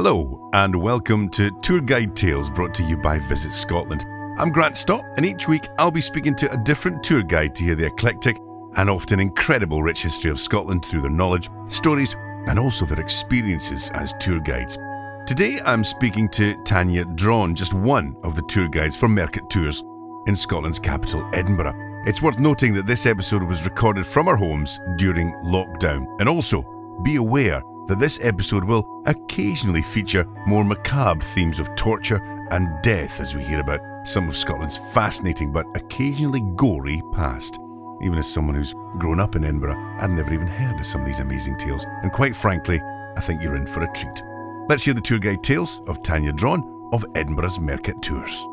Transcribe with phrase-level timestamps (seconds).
[0.00, 4.06] Hello, and welcome to Tour Guide Tales brought to you by Visit Scotland.
[4.38, 7.64] I'm Grant Stott, and each week I'll be speaking to a different tour guide to
[7.64, 8.38] hear the eclectic
[8.76, 12.14] and often incredible rich history of Scotland through their knowledge, stories,
[12.46, 14.78] and also their experiences as tour guides.
[15.26, 19.82] Today I'm speaking to Tanya Drawn, just one of the tour guides for Mercat Tours
[20.28, 21.74] in Scotland's capital, Edinburgh.
[22.06, 26.62] It's worth noting that this episode was recorded from our homes during lockdown, and also
[27.02, 33.20] be aware that this episode will occasionally feature more macabre themes of torture and death
[33.20, 37.58] as we hear about some of Scotland's fascinating but occasionally gory past.
[38.00, 41.06] Even as someone who's grown up in Edinburgh, I'd never even heard of some of
[41.06, 42.80] these amazing tales, and quite frankly,
[43.16, 44.22] I think you're in for a treat.
[44.68, 48.46] Let's hear the tour guide tales of Tanya Drawn of Edinburgh's Mercat Tours.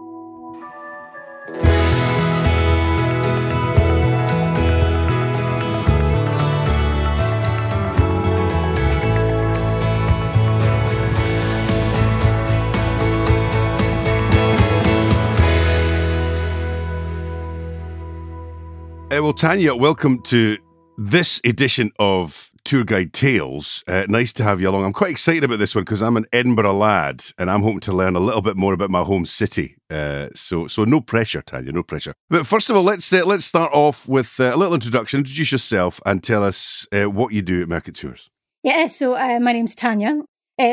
[19.16, 20.58] Uh, well, Tanya, welcome to
[20.98, 23.82] this edition of Tour Guide Tales.
[23.88, 24.84] Uh, nice to have you along.
[24.84, 27.94] I'm quite excited about this one because I'm an Edinburgh lad and I'm hoping to
[27.94, 29.78] learn a little bit more about my home city.
[29.90, 32.14] Uh, so, so no pressure, Tanya, no pressure.
[32.30, 35.20] But first of all, let's uh, let's start off with uh, a little introduction.
[35.20, 38.30] Introduce yourself and tell us uh, what you do at Mercat Tours.
[38.64, 40.24] Yeah, so my name's Tanya.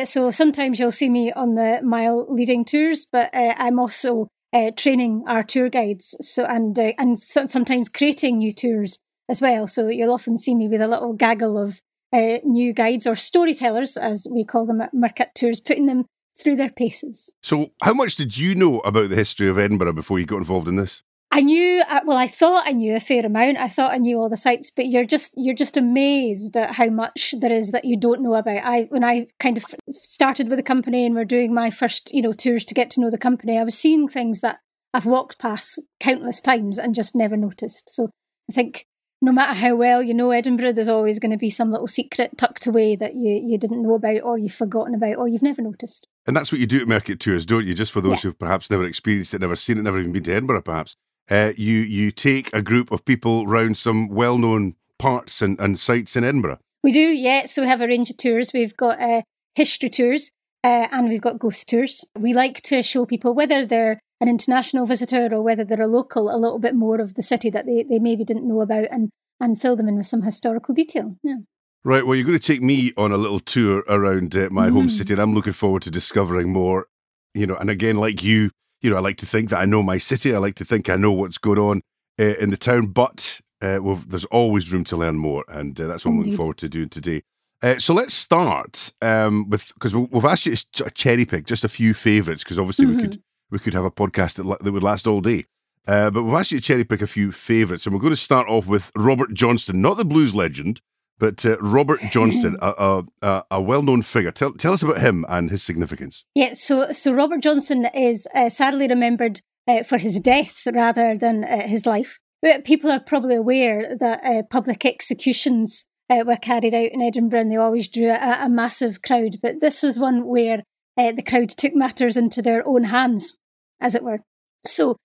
[0.03, 5.25] so sometimes you'll see me on the mile leading tours, but I'm also uh, training
[5.27, 9.67] our tour guides so and uh, and so, sometimes creating new tours as well.
[9.67, 11.81] So you'll often see me with a little gaggle of
[12.13, 16.05] uh, new guides or storytellers, as we call them at Mercat Tours, putting them
[16.37, 17.31] through their paces.
[17.43, 20.69] So, how much did you know about the history of Edinburgh before you got involved
[20.69, 21.03] in this?
[21.35, 23.57] I knew, uh, well, I thought I knew a fair amount.
[23.57, 26.91] I thought I knew all the sites, but you're just you're just amazed at how
[26.91, 28.61] much there is that you don't know about.
[28.63, 32.21] I when I kind of started with the company and we're doing my first, you
[32.21, 34.59] know, tours to get to know the company, I was seeing things that
[34.93, 37.89] I've walked past countless times and just never noticed.
[37.89, 38.11] So
[38.51, 38.85] I think
[39.23, 42.37] no matter how well you know Edinburgh, there's always going to be some little secret
[42.37, 45.63] tucked away that you, you didn't know about or you've forgotten about or you've never
[45.63, 46.07] noticed.
[46.27, 47.73] And that's what you do at Mercat Tours, don't you?
[47.73, 48.19] Just for those yeah.
[48.19, 50.95] who've perhaps never experienced it, never seen it, never even been to Edinburgh, perhaps
[51.33, 55.79] uh, you you take a group of people round some well known parts and, and
[55.79, 56.59] sites in Edinburgh.
[56.85, 57.47] We do, yeah.
[57.47, 58.53] So we have a range of tours.
[58.53, 59.23] We've got uh,
[59.55, 60.31] history tours
[60.65, 62.05] uh, and we've got ghost tours.
[62.17, 66.31] We like to show people whether they're an international visitor or whether they're a local
[66.31, 69.11] a little bit more of the city that they, they maybe didn't know about and,
[69.41, 71.17] and fill them in with some historical detail.
[71.23, 71.39] Yeah.
[71.85, 72.07] Right.
[72.07, 74.73] Well, you're going to take me on a little tour around uh, my mm.
[74.73, 76.87] home city, and I'm looking forward to discovering more.
[77.35, 78.51] You know, and again, like you,
[78.83, 80.35] you know, I like to think that I know my city.
[80.35, 81.83] I like to think I know what's going on
[82.21, 86.05] uh, in the town, but uh, there's always room to learn more, and uh, that's
[86.05, 86.21] what Indeed.
[86.21, 87.23] I'm looking forward to doing today.
[87.63, 91.69] Uh, so let's start um, with because we've asked you to cherry pick just a
[91.69, 92.97] few favourites because obviously mm-hmm.
[92.97, 93.23] we could
[93.53, 95.45] we could have a podcast that, that would last all day.
[95.87, 98.17] Uh, but we've asked you to cherry pick a few favourites, and we're going to
[98.17, 100.81] start off with Robert Johnston, not the blues legend,
[101.19, 104.33] but uh, Robert Johnston, a, a, a, well-known figure.
[104.33, 106.25] Tell, tell us about him and his significance.
[106.35, 111.45] Yeah, so so Robert Johnston is uh, sadly remembered uh, for his death rather than
[111.45, 112.19] uh, his life.
[112.65, 117.53] People are probably aware that uh, public executions uh, were carried out in Edinburgh, and
[117.53, 119.37] they always drew a, a massive crowd.
[119.41, 120.65] But this was one where
[120.97, 123.39] the crowd took matters into their own hands,
[123.81, 124.23] as it were.
[124.67, 124.97] So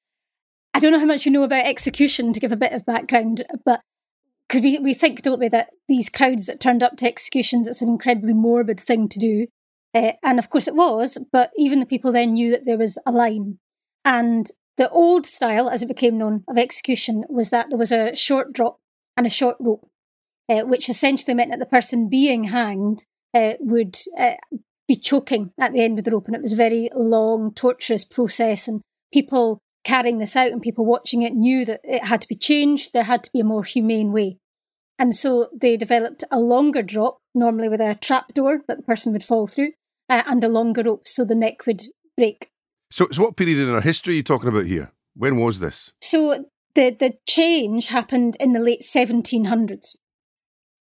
[0.73, 3.43] I don't know how much you know about execution to give a bit of background,
[3.65, 3.81] but
[4.47, 7.81] because we, we think, don't we, that these crowds that turned up to executions, it's
[7.81, 9.47] an incredibly morbid thing to do.
[9.93, 12.97] Uh, and of course it was, but even the people then knew that there was
[13.05, 13.57] a line.
[14.05, 14.47] And
[14.77, 18.53] the old style, as it became known, of execution was that there was a short
[18.53, 18.77] drop
[19.17, 19.89] and a short rope,
[20.49, 23.97] uh, which essentially meant that the person being hanged uh, would
[24.87, 26.27] be choking at the end of the rope.
[26.27, 28.67] And it was a very long, torturous process.
[28.67, 28.81] And
[29.11, 32.91] people carrying this out and people watching it knew that it had to be changed.
[32.91, 34.37] There had to be a more humane way.
[34.99, 39.13] And so they developed a longer drop, normally with a trap door that the person
[39.13, 39.71] would fall through,
[40.09, 41.83] uh, and a longer rope so the neck would
[42.17, 42.49] break.
[42.91, 44.91] So, so what period in our history are you talking about here?
[45.15, 45.93] When was this?
[46.01, 46.45] So
[46.75, 49.95] the, the change happened in the late 1700s.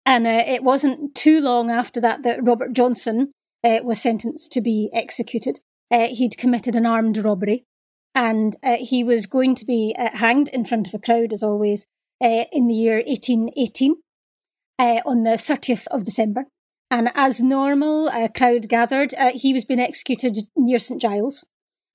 [0.05, 3.31] And uh, it wasn't too long after that that Robert Johnson
[3.62, 5.61] uh, was sentenced to be executed.
[5.88, 7.64] Uh, he'd committed an armed robbery
[8.19, 11.44] and uh, he was going to be uh, hanged in front of a crowd, as
[11.44, 11.87] always,
[12.20, 13.94] uh, in the year 1818
[14.76, 16.47] uh, on the 30th of December.
[16.91, 19.15] And as normal, a crowd gathered.
[19.15, 21.47] Uh, he was being executed near St Giles.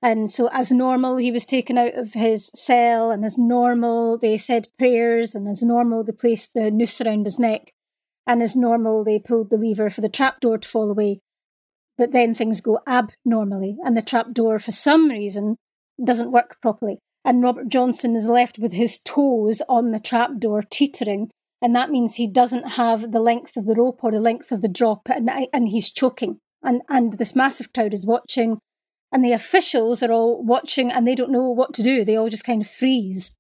[0.01, 4.37] And so, as normal, he was taken out of his cell, and as normal, they
[4.37, 7.71] said prayers, and as normal, they placed the noose around his neck,
[8.25, 11.19] and as normal, they pulled the lever for the trapdoor to fall away.
[11.97, 15.57] but then things go abnormally, and the trapdoor, for some reason,
[16.05, 16.99] doesn't work properly.
[17.25, 21.31] And Robert Johnson is left with his toes on the trapdoor teetering.
[21.61, 24.61] And that means he doesn't have the length of the rope or the length of
[24.61, 26.39] the drop, and, and he's choking.
[26.61, 28.59] And, and this massive crowd is watching,
[29.13, 32.03] and the officials are all watching, and they don't know what to do.
[32.03, 33.33] They all just kind of freeze.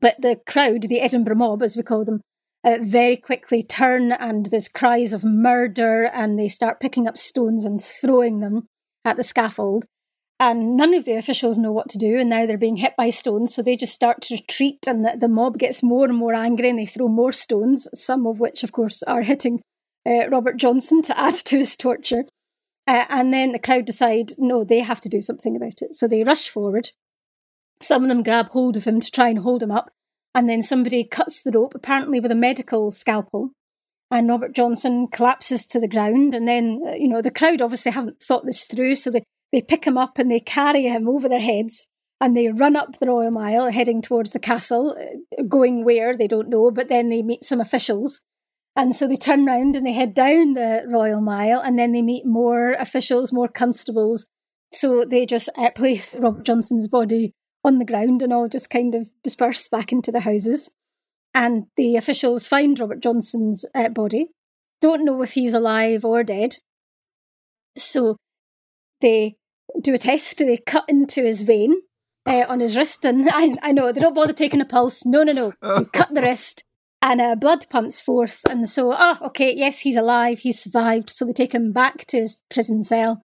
[0.00, 2.20] But the crowd, the Edinburgh mob, as we call them,
[2.64, 7.64] uh, very quickly turn and there's cries of murder and they start picking up stones
[7.64, 8.66] and throwing them
[9.04, 9.86] at the scaffold.
[10.40, 13.10] And none of the officials know what to do, and now they're being hit by
[13.10, 16.34] stones, so they just start to retreat, and the, the mob gets more and more
[16.34, 19.60] angry, and they throw more stones, some of which, of course, are hitting
[20.06, 22.24] uh, Robert Johnson to add to his torture.
[22.86, 25.94] Uh, and then the crowd decide, no, they have to do something about it.
[25.94, 26.90] So they rush forward.
[27.80, 29.90] Some of them grab hold of him to try and hold him up
[30.34, 33.50] and then somebody cuts the rope, apparently with a medical scalpel.
[34.10, 36.34] And Robert Johnson collapses to the ground.
[36.34, 38.94] And then, uh, you know, the crowd obviously haven't thought this through.
[38.94, 41.88] So they, they pick him up and they carry him over their heads
[42.20, 46.26] and they run up the Royal Mile heading towards the castle, uh, going where they
[46.26, 46.70] don't know.
[46.70, 48.22] But then they meet some officials.
[48.74, 52.02] And so they turn round and they head down the Royal Mile and then they
[52.02, 54.26] meet more officials, more constables.
[54.72, 57.32] So they just uh, place Robert Johnson's body
[57.64, 60.70] on the ground and all just kind of disperse back into their houses.
[61.34, 64.28] And the officials find Robert Johnson's uh, body,
[64.80, 66.56] don't know if he's alive or dead.
[67.76, 68.16] So
[69.00, 69.36] they
[69.80, 71.82] do a test, they cut into his vein
[72.26, 73.04] uh, on his wrist.
[73.04, 75.04] And I, I know they don't bother taking a pulse.
[75.04, 75.52] No, no, no.
[75.62, 76.64] They cut the wrist
[77.00, 78.40] and uh, blood pumps forth.
[78.48, 81.10] And so, oh, okay, yes, he's alive, he's survived.
[81.10, 83.22] So they take him back to his prison cell.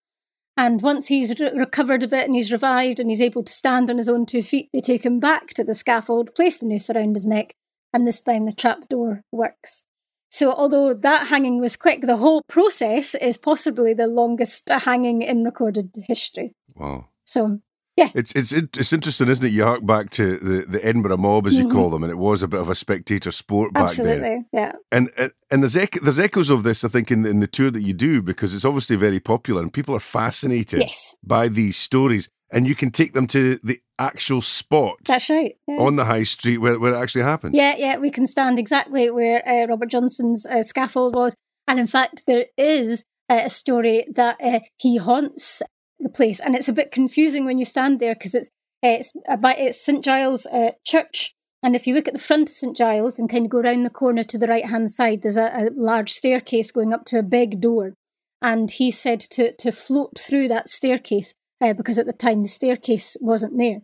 [0.57, 3.89] And once he's re- recovered a bit and he's revived and he's able to stand
[3.89, 6.89] on his own two feet, they take him back to the scaffold, place the noose
[6.89, 7.53] around his neck,
[7.93, 9.85] and this time the trapdoor works.
[10.29, 15.43] So, although that hanging was quick, the whole process is possibly the longest hanging in
[15.43, 16.53] recorded history.
[16.75, 17.07] Wow.
[17.25, 17.59] So,
[17.99, 18.11] yeah.
[18.15, 19.51] It's it's it's interesting, isn't it?
[19.51, 21.73] You hark back to the, the Edinburgh mob, as you mm-hmm.
[21.73, 24.45] call them, and it was a bit of a spectator sport back Absolutely, then.
[24.53, 24.71] yeah.
[24.91, 25.09] And
[25.51, 27.93] and there's there's echoes of this, I think, in the, in the tour that you
[27.93, 31.15] do because it's obviously very popular and people are fascinated yes.
[31.23, 34.97] by these stories, and you can take them to the actual spot.
[35.05, 35.55] That's right.
[35.67, 35.77] Yeah.
[35.77, 37.55] On the high street where, where it actually happened.
[37.55, 41.35] Yeah, yeah, we can stand exactly where uh, Robert Johnson's uh, scaffold was,
[41.67, 45.61] and in fact, there is uh, a story that uh, he haunts
[45.99, 48.49] the place, and it's a bit confusing when you stand there because it's
[48.81, 52.55] it's about it's St Giles uh, Church, and if you look at the front of
[52.55, 55.37] St Giles and kind of go around the corner to the right hand side, there's
[55.37, 57.93] a, a, large staircase going up to a big door,
[58.41, 62.47] and he said to to float through that staircase uh, because at the time the
[62.47, 63.79] staircase wasn't there.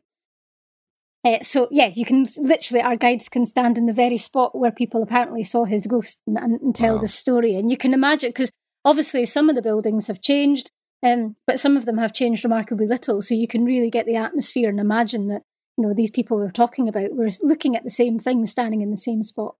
[1.25, 4.71] Uh, so yeah, you can literally our guides can stand in the very spot where
[4.71, 7.01] people apparently saw his ghost and, and tell wow.
[7.01, 8.51] the story, and you can imagine because
[8.85, 10.69] obviously some of the buildings have changed,
[11.03, 13.21] um, but some of them have changed remarkably little.
[13.21, 15.41] So you can really get the atmosphere and imagine that,
[15.77, 18.91] you know, these people we're talking about were looking at the same thing, standing in
[18.91, 19.55] the same spot.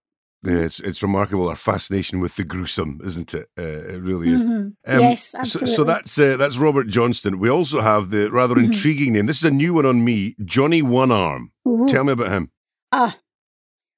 [0.45, 3.50] Yeah, it's it's remarkable our fascination with the gruesome, isn't it?
[3.57, 4.44] Uh, it really is.
[4.44, 4.94] Mm-hmm.
[4.94, 5.68] Um, yes, absolutely.
[5.69, 7.39] So, so that's uh, that's Robert Johnston.
[7.39, 8.65] We also have the rather mm-hmm.
[8.65, 9.25] intriguing name.
[9.25, 11.51] This is a new one on me, Johnny One Arm.
[11.88, 12.51] Tell me about him.
[12.92, 13.18] Ah,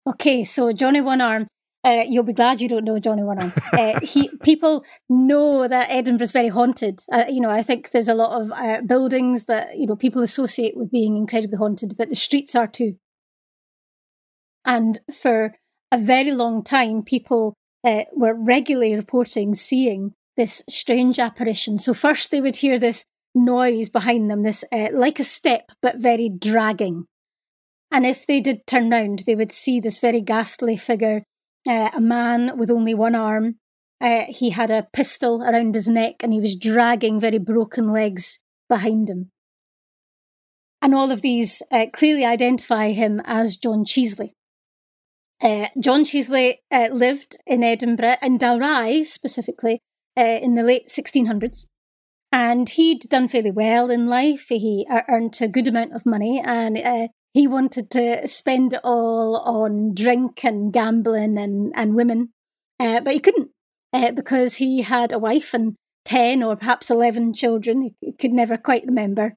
[0.07, 0.43] okay.
[0.43, 1.47] So Johnny One Arm
[1.87, 3.39] uh, you'll be glad you don't know Johnny One
[3.71, 6.99] Uh, he people know that Edinburgh's very haunted.
[7.11, 10.21] Uh, you know, I think there's a lot of uh, buildings that you know people
[10.21, 12.97] associate with being incredibly haunted, but the streets are too.
[14.65, 15.55] And for
[15.91, 17.53] a very long time, people
[17.83, 21.77] uh, were regularly reporting seeing this strange apparition.
[21.77, 25.97] So first they would hear this noise behind them, this uh, like a step but
[25.97, 27.05] very dragging.
[27.91, 31.23] And if they did turn round, they would see this very ghastly figure
[31.67, 33.55] uh, a man with only one arm.
[33.99, 38.39] Uh, he had a pistol around his neck and he was dragging very broken legs
[38.69, 39.29] behind him.
[40.81, 44.33] And all of these uh, clearly identify him as John Chiesley.
[45.41, 49.79] Uh, John Chiesley uh, lived in Edinburgh, in Dalry specifically,
[50.17, 51.65] uh, in the late 1600s.
[52.31, 54.47] And he'd done fairly well in life.
[54.49, 56.77] He earned a good amount of money and
[57.37, 62.29] he wanted to spend it all on drink and gambling and, and women,
[62.79, 63.51] uh, but he couldn't
[63.93, 65.75] uh, because he had a wife and
[66.05, 67.91] 10 or perhaps 11 children.
[68.01, 69.35] He could never quite remember.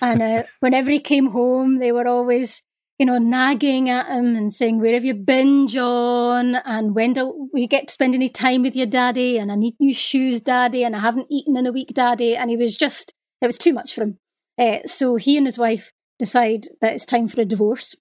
[0.00, 2.62] And uh, whenever he came home, they were always,
[3.00, 6.56] you know, nagging at him and saying, Where have you been, John?
[6.66, 9.38] And when do we get to spend any time with your daddy?
[9.38, 10.84] And I need new shoes, daddy.
[10.84, 12.36] And I haven't eaten in a week, daddy.
[12.36, 14.18] And he was just, it was too much for him.
[14.58, 17.94] Uh, so he and his wife decide that it's time for a divorce.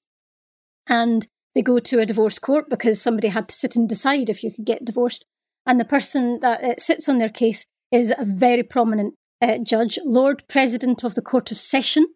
[0.85, 4.43] And they go to a divorce court because somebody had to sit and decide if
[4.43, 5.25] you could get divorced.
[5.65, 9.97] And the person that uh, sits on their case is a very prominent uh, judge,
[10.03, 12.07] Lord President of the Court of Session,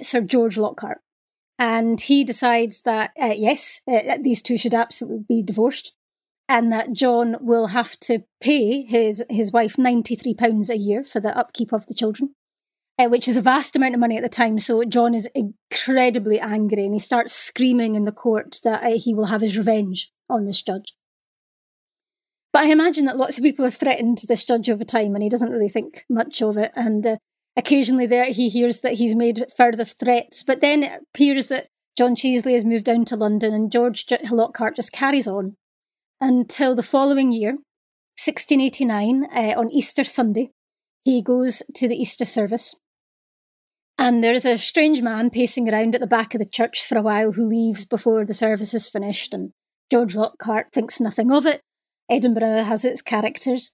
[0.00, 1.02] Sir George Lockhart.
[1.58, 5.92] And he decides that, uh, yes, uh, these two should absolutely be divorced
[6.48, 11.36] and that John will have to pay his, his wife £93 a year for the
[11.36, 12.34] upkeep of the children,
[12.98, 14.58] uh, which is a vast amount of money at the time.
[14.58, 19.14] So John is incredibly angry and he starts screaming in the court that uh, he
[19.14, 20.94] will have his revenge on this judge.
[22.52, 25.28] But I imagine that lots of people have threatened this judge over time and he
[25.28, 26.70] doesn't really think much of it.
[26.74, 27.16] And uh,
[27.56, 30.42] occasionally there he hears that he's made further threats.
[30.42, 34.76] But then it appears that John Chiesley has moved down to London and George Lockhart
[34.76, 35.54] just carries on
[36.20, 37.52] until the following year,
[38.22, 40.50] 1689, uh, on Easter Sunday.
[41.04, 42.74] He goes to the Easter service.
[43.98, 46.98] And there is a strange man pacing around at the back of the church for
[46.98, 49.32] a while who leaves before the service is finished.
[49.32, 49.52] And
[49.90, 51.62] George Lockhart thinks nothing of it.
[52.10, 53.72] Edinburgh has its characters.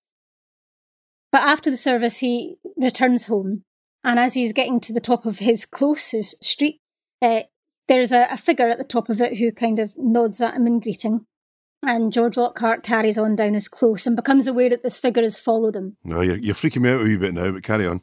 [1.33, 3.63] But after the service, he returns home.
[4.05, 6.81] And as he's getting to the top of his closest street,
[7.21, 7.43] uh,
[7.89, 10.67] there's a, a, figure at the top of it who kind of nods at him
[10.67, 11.25] in greeting.
[11.85, 15.39] And George Lockhart carries on down his close and becomes aware that this figure has
[15.39, 15.97] followed him.
[16.05, 18.03] No, you're, you're freaking me out a wee bit now, but carry on.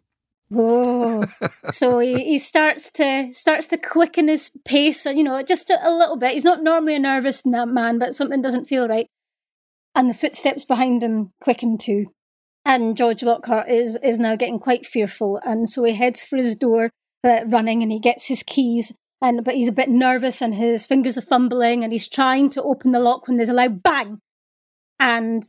[0.49, 1.25] Whoa!
[1.71, 5.91] so he, he starts to starts to quicken his pace, you know, just a, a
[5.91, 6.33] little bit.
[6.33, 9.07] He's not normally a nervous man, but something doesn't feel right.
[9.95, 12.07] And the footsteps behind him quicken too.
[12.69, 16.55] And George Lockhart is is now getting quite fearful, and so he heads for his
[16.55, 16.91] door,
[17.23, 18.93] uh, running, and he gets his keys.
[19.19, 22.61] And but he's a bit nervous and his fingers are fumbling and he's trying to
[22.61, 24.19] open the lock when there's a loud bang
[24.99, 25.43] and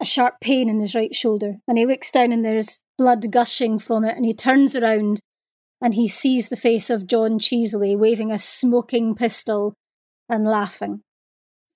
[0.00, 1.56] a sharp pain in his right shoulder.
[1.68, 5.20] And he looks down and there's blood gushing from it and he turns around
[5.80, 9.74] and he sees the face of John Chiesley waving a smoking pistol
[10.28, 11.02] and laughing.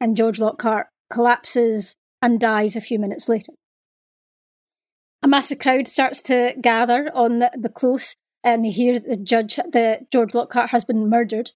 [0.00, 3.52] And George Lockhart collapses and dies a few minutes later.
[5.22, 9.56] A massive crowd starts to gather on the, the close and they hear the judge
[9.56, 11.50] the George Lockhart has been murdered.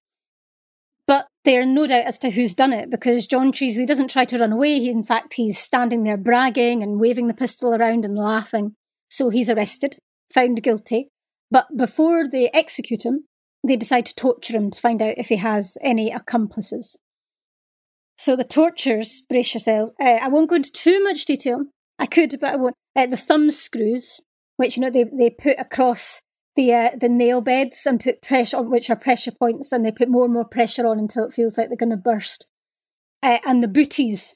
[1.07, 4.37] But they're no doubt as to who's done it because John Chiesley doesn't try to
[4.37, 4.79] run away.
[4.79, 8.75] He, in fact, he's standing there bragging and waving the pistol around and laughing.
[9.09, 9.97] So he's arrested,
[10.33, 11.09] found guilty.
[11.51, 13.25] But before they execute him,
[13.65, 16.97] they decide to torture him to find out if he has any accomplices.
[18.17, 19.93] So the tortures, brace yourselves.
[19.99, 21.65] Uh, I won't go into too much detail.
[22.03, 22.75] I could, but I won't.
[22.97, 24.19] Uh, the thumb screws,
[24.57, 26.21] which you know they they put across
[26.57, 29.91] the uh, the nail beds and put pressure on, which are pressure points, and they
[29.91, 32.47] put more and more pressure on until it feels like they're going to burst.
[33.23, 34.35] Uh, and the booties,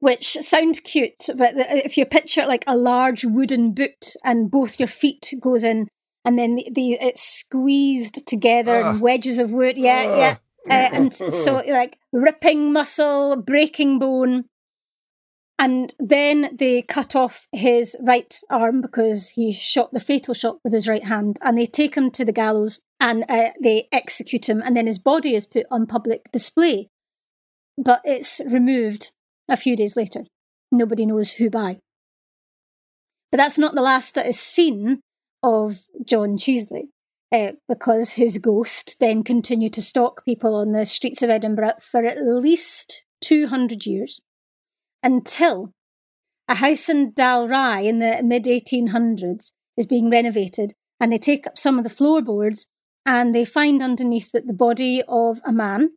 [0.00, 4.80] which sound cute, but the, if you picture like a large wooden boot and both
[4.80, 5.86] your feet goes in,
[6.24, 10.36] and then the, the it's squeezed together uh, and wedges of wood, yeah, yeah.
[10.68, 14.46] Uh, and so like ripping muscle, breaking bone,
[15.60, 20.72] and then they cut off his right arm because he shot the fatal shot with
[20.72, 21.36] his right hand.
[21.42, 24.62] And they take him to the gallows and uh, they execute him.
[24.64, 26.88] And then his body is put on public display.
[27.76, 29.10] But it's removed
[29.50, 30.22] a few days later.
[30.72, 31.76] Nobody knows who by.
[33.30, 35.00] But that's not the last that is seen
[35.42, 36.84] of John Chiesley.
[37.30, 42.02] Uh, because his ghost then continued to stalk people on the streets of Edinburgh for
[42.02, 44.22] at least 200 years
[45.02, 45.72] until
[46.48, 51.56] a house in Dalry in the mid 1800s is being renovated and they take up
[51.56, 52.66] some of the floorboards
[53.06, 55.90] and they find underneath that the body of a man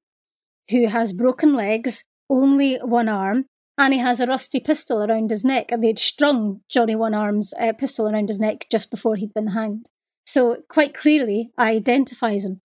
[0.69, 3.45] who has broken legs, only one arm,
[3.77, 5.71] and he has a rusty pistol around his neck.
[5.71, 9.47] And they'd strung Johnny One Arm's uh, pistol around his neck just before he'd been
[9.47, 9.87] hanged.
[10.25, 12.61] So quite clearly I identifies him.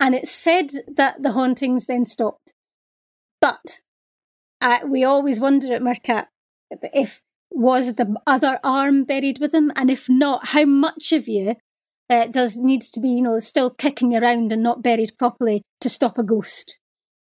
[0.00, 2.52] And it's said that the hauntings then stopped.
[3.40, 3.80] But
[4.60, 6.26] uh, we always wonder at Mercat
[6.70, 11.56] if was the other arm buried with him, and if not, how much of you
[12.10, 15.88] uh, does needs to be, you know, still kicking around and not buried properly to
[15.88, 16.78] stop a ghost.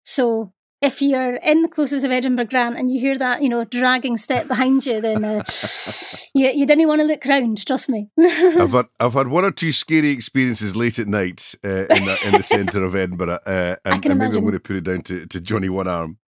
[0.05, 3.65] So if you're in the closest of Edinburgh Grant and you hear that, you know,
[3.65, 5.45] dragging step behind you, then uh,
[6.35, 8.09] you, you didn't want to look round, trust me.
[8.19, 12.19] I've, had, I've had one or two scary experiences late at night uh, in, the,
[12.25, 15.03] in the centre of Edinburgh, uh, and, and maybe I'm going to put it down
[15.03, 16.19] to, to Johnny One Arm.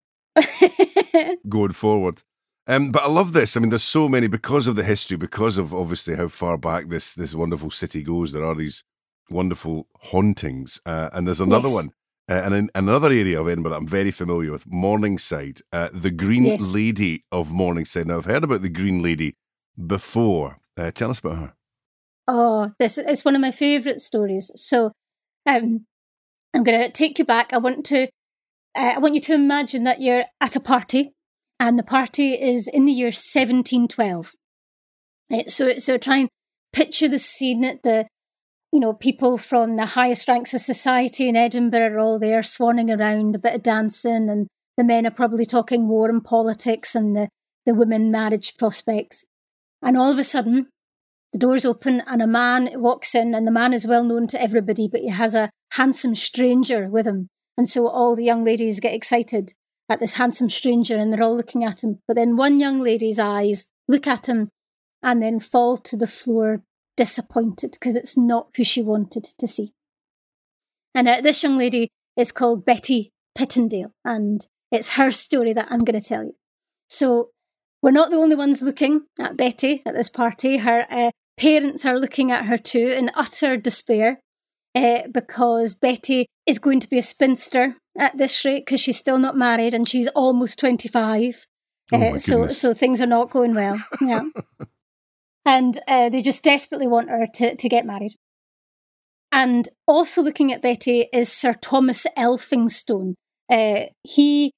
[1.49, 2.23] going forward.
[2.67, 3.57] Um, but I love this.
[3.57, 6.89] I mean, there's so many because of the history, because of obviously how far back
[6.89, 8.33] this this wonderful city goes.
[8.33, 8.85] There are these
[9.29, 11.75] wonderful hauntings, uh, and there's another yes.
[11.75, 11.91] one,
[12.31, 16.11] uh, and in another area of Edinburgh that I'm very familiar with, Morningside, uh, the
[16.11, 16.63] Green yes.
[16.63, 18.07] Lady of Morningside.
[18.07, 19.35] Now, I've heard about the Green Lady
[19.87, 20.59] before.
[20.77, 21.55] Uh, tell us about her.
[22.27, 24.51] Oh, this is one of my favourite stories.
[24.55, 24.93] So,
[25.47, 25.85] um,
[26.55, 27.53] I'm going to take you back.
[27.53, 28.09] I want to
[28.77, 31.13] uh, I want you to imagine that you're at a party,
[31.61, 34.33] and the party is in the year 1712.
[35.33, 36.29] Uh, so, so try and
[36.73, 38.07] picture the scene at the
[38.75, 42.91] you know, people from the highest ranks of society in Edinburgh are all there swanning
[42.91, 47.15] around, a bit of dancing, and the men are probably talking war and politics and
[47.15, 47.29] the,
[47.67, 49.25] the women marriage prospects.
[49.81, 50.67] And all of a sudden,
[51.33, 54.43] the doors open and a man walks in, and the man is well known to
[54.43, 57.29] everybody, but he has a handsome stranger with him.
[57.57, 59.55] And so all the young ladies get excited
[59.89, 62.01] at this handsome stranger and they're all looking at him.
[62.09, 64.49] But then one young lady's eyes look at him
[65.03, 66.63] and then fall to the floor
[66.97, 69.73] disappointed because it's not who she wanted to see.
[70.95, 75.85] And uh, this young lady is called Betty Pittendale, and it's her story that I'm
[75.85, 76.37] going to tell you.
[76.89, 77.31] So
[77.83, 80.59] we're not the only ones looking at Betty at this party.
[80.59, 84.21] Her uh, parents are looking at her too in utter despair
[84.75, 89.19] uh, because Betty is going to be a spinster at this rate because she's still
[89.19, 91.47] not married and she's almost 25.
[91.93, 93.83] Oh uh, so, so things are not going well.
[94.01, 94.25] Yeah.
[95.45, 98.15] and uh, they just desperately want her to, to get married.
[99.31, 103.15] And also looking at Betty is Sir Thomas Elphinstone.
[103.51, 104.53] Uh, he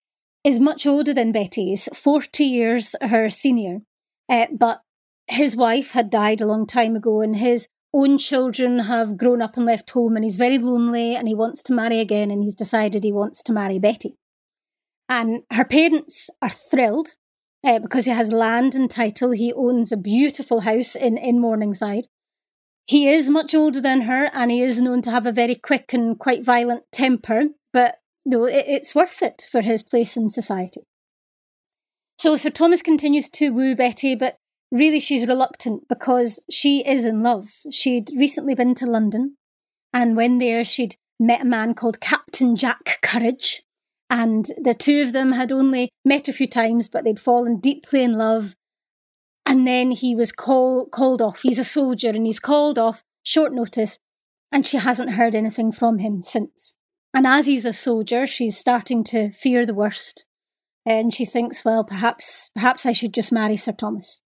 [0.44, 3.80] is much older than Betty, he's 40 years her senior,
[4.28, 4.82] uh, but
[5.28, 7.66] his wife had died a long time ago, and his
[7.96, 11.62] own children have grown up and left home, and he's very lonely and he wants
[11.62, 14.16] to marry again, and he's decided he wants to marry Betty.
[15.08, 17.14] And her parents are thrilled
[17.64, 19.30] uh, because he has land and title.
[19.30, 22.08] He owns a beautiful house in, in Morningside.
[22.86, 25.92] He is much older than her and he is known to have a very quick
[25.92, 30.82] and quite violent temper, but no, it, it's worth it for his place in society.
[32.18, 34.36] So Sir Thomas continues to woo Betty, but
[34.70, 37.46] really she's reluctant because she is in love.
[37.70, 39.36] She'd recently been to London,
[39.92, 43.62] and when there, she'd met a man called Captain Jack Courage,
[44.10, 48.02] and the two of them had only met a few times, but they'd fallen deeply
[48.02, 48.54] in love.
[49.44, 51.42] And then he was call, called off.
[51.42, 53.98] He's a soldier and he's called off short notice,
[54.52, 56.74] and she hasn't heard anything from him since.
[57.12, 60.26] And as he's a soldier, she's starting to fear the worst.
[60.84, 64.20] And she thinks, well, perhaps, perhaps I should just marry Sir Thomas.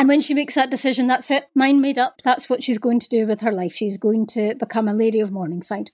[0.00, 2.22] And when she makes that decision, that's it, mind made up.
[2.24, 3.74] That's what she's going to do with her life.
[3.74, 5.90] She's going to become a lady of Morningside.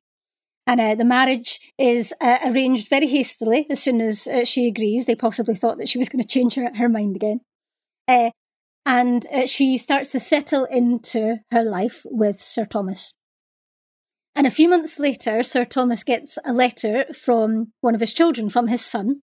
[0.65, 5.07] And uh, the marriage is uh, arranged very hastily as soon as uh, she agrees.
[5.07, 7.41] They possibly thought that she was going to change her, her mind again.
[8.07, 8.31] Uh,
[8.85, 13.15] and uh, she starts to settle into her life with Sir Thomas.
[14.37, 18.51] And a few months later, Sir Thomas gets a letter from one of his children,
[18.51, 19.23] from his son,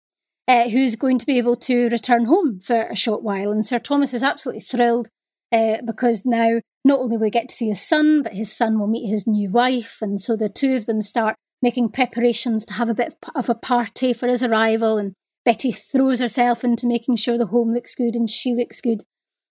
[0.50, 3.52] uh, who's going to be able to return home for a short while.
[3.52, 5.08] And Sir Thomas is absolutely thrilled
[5.52, 8.76] uh, because now not only will he get to see his son, but his son
[8.76, 9.98] will meet his new wife.
[10.02, 13.54] And so the two of them start making preparations to have a bit of a
[13.54, 14.98] party for his arrival.
[14.98, 15.12] And
[15.44, 19.04] Betty throws herself into making sure the home looks good and she looks good.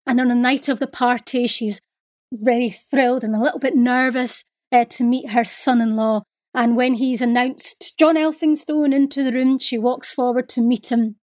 [0.06, 1.80] And on the night of the party, she's
[2.34, 6.24] very thrilled and a little bit nervous uh, to meet her son in law.
[6.54, 11.18] And when he's announced John Elphinstone into the room, she walks forward to meet him.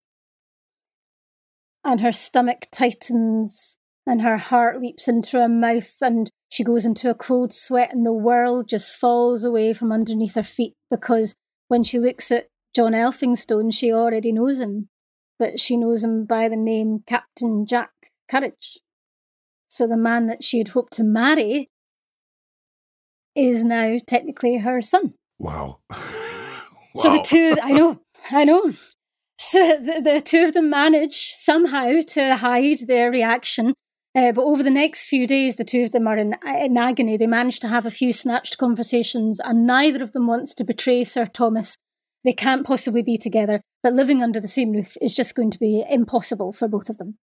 [1.84, 7.10] And her stomach tightens and her heart leaps into her mouth and she goes into
[7.10, 11.34] a cold sweat and the world just falls away from underneath her feet because
[11.68, 14.88] when she looks at John Elphinstone, she already knows him,
[15.38, 17.90] but she knows him by the name Captain Jack
[18.30, 18.78] Courage.
[19.68, 21.68] So the man that she had hoped to marry
[23.36, 25.14] is now technically her son.
[25.38, 25.78] Wow.
[25.90, 25.98] wow.
[26.94, 28.72] So the two, I know, I know.
[29.38, 33.74] So the, the two of them manage somehow to hide their reaction
[34.16, 37.18] uh, but over the next few days, the two of them are in, in agony.
[37.18, 41.04] They manage to have a few snatched conversations, and neither of them wants to betray
[41.04, 41.76] Sir Thomas.
[42.24, 45.58] They can't possibly be together, but living under the same roof is just going to
[45.58, 47.18] be impossible for both of them.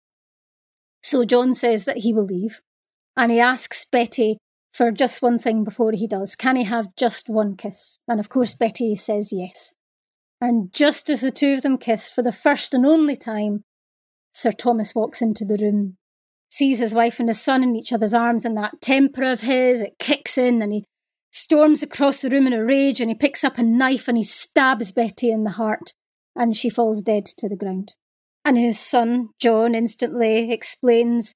[1.01, 2.61] So John says that he will leave,
[3.17, 4.37] and he asks Betty
[4.73, 6.35] for just one thing before he does.
[6.35, 7.99] Can he have just one kiss?
[8.07, 9.73] And of course, Betty says yes.
[10.41, 13.63] And just as the two of them kiss for the first and only time,
[14.33, 15.97] Sir Thomas walks into the room
[16.53, 19.81] sees his wife and his son in each other's arms, and that temper of his,
[19.81, 20.85] it kicks in, and he
[21.31, 24.23] storms across the room in a rage, and he picks up a knife and he
[24.23, 25.93] stabs Betty in the heart,
[26.35, 27.93] and she falls dead to the ground.
[28.45, 31.33] And his son, John, instantly explains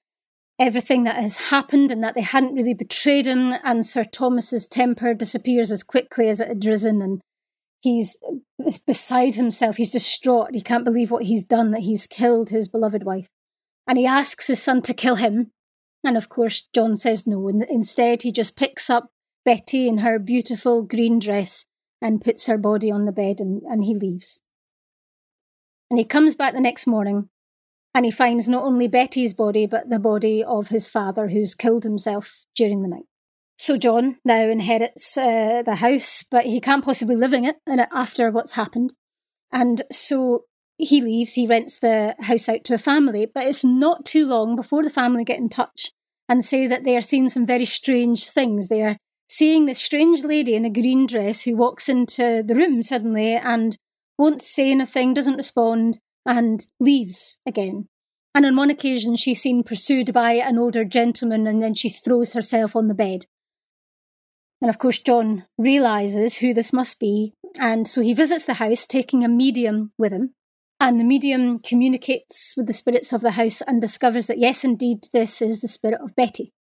[0.59, 5.13] everything that has happened and that they hadn't really betrayed him, and Sir Thomas's temper
[5.13, 7.21] disappears as quickly as it had risen, and
[7.81, 9.77] he's uh, beside himself.
[9.77, 10.49] He's distraught.
[10.53, 13.27] He can't believe what he's done, that he's killed his beloved wife
[13.87, 15.51] and he asks his son to kill him.
[16.03, 17.47] And of course, John says no.
[17.47, 19.09] And instead, he just picks up
[19.45, 21.65] Betty in her beautiful green dress
[22.01, 24.39] and puts her body on the bed and, and he leaves.
[25.89, 27.29] And he comes back the next morning
[27.97, 31.83] and he finds not only Betty's body, but the body of his father who's killed
[31.83, 33.07] himself during the night.
[33.57, 37.55] So John now inherits uh, the house, but he can't possibly live in it
[37.91, 38.93] after what's happened.
[39.51, 40.41] And so
[40.77, 44.55] he leaves, he rents the house out to a family, but it's not too long
[44.55, 45.91] before the family get in touch
[46.29, 48.67] and say that they are seeing some very strange things.
[48.67, 52.83] They are seeing this strange lady in a green dress who walks into the room
[52.83, 53.75] suddenly and
[54.19, 57.87] won't say anything, doesn't respond, and leaves again.
[58.35, 62.33] And on one occasion, she's seen pursued by an older gentleman and then she throws
[62.33, 63.25] herself on the bed.
[64.61, 67.33] And of course, John realizes who this must be.
[67.59, 70.33] And so he visits the house, taking a medium with him.
[70.79, 75.07] And the medium communicates with the spirits of the house and discovers that, yes, indeed,
[75.11, 76.53] this is the spirit of Betty.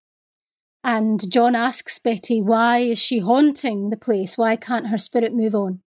[0.84, 4.38] And John asks Betty, why is she haunting the place?
[4.38, 5.82] Why can't her spirit move on?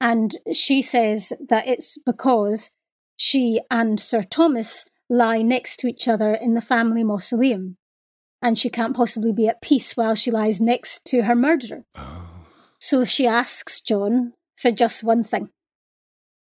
[0.00, 2.72] And she says that it's because
[3.16, 7.76] she and Sir Thomas lie next to each other in the family mausoleum,
[8.42, 11.84] and she can't possibly be at peace while she lies next to her murderer.
[11.94, 12.26] Oh.
[12.78, 15.50] So she asks John for just one thing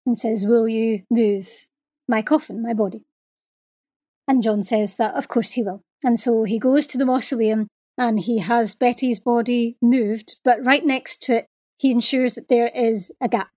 [0.06, 1.48] and says, Will you move
[2.08, 3.04] my coffin, my body?
[4.26, 5.82] And John says that, of course, he will.
[6.04, 10.84] And so he goes to the mausoleum and he has Betty's body moved, but right
[10.84, 11.46] next to it,
[11.78, 13.50] he ensures that there is a gap.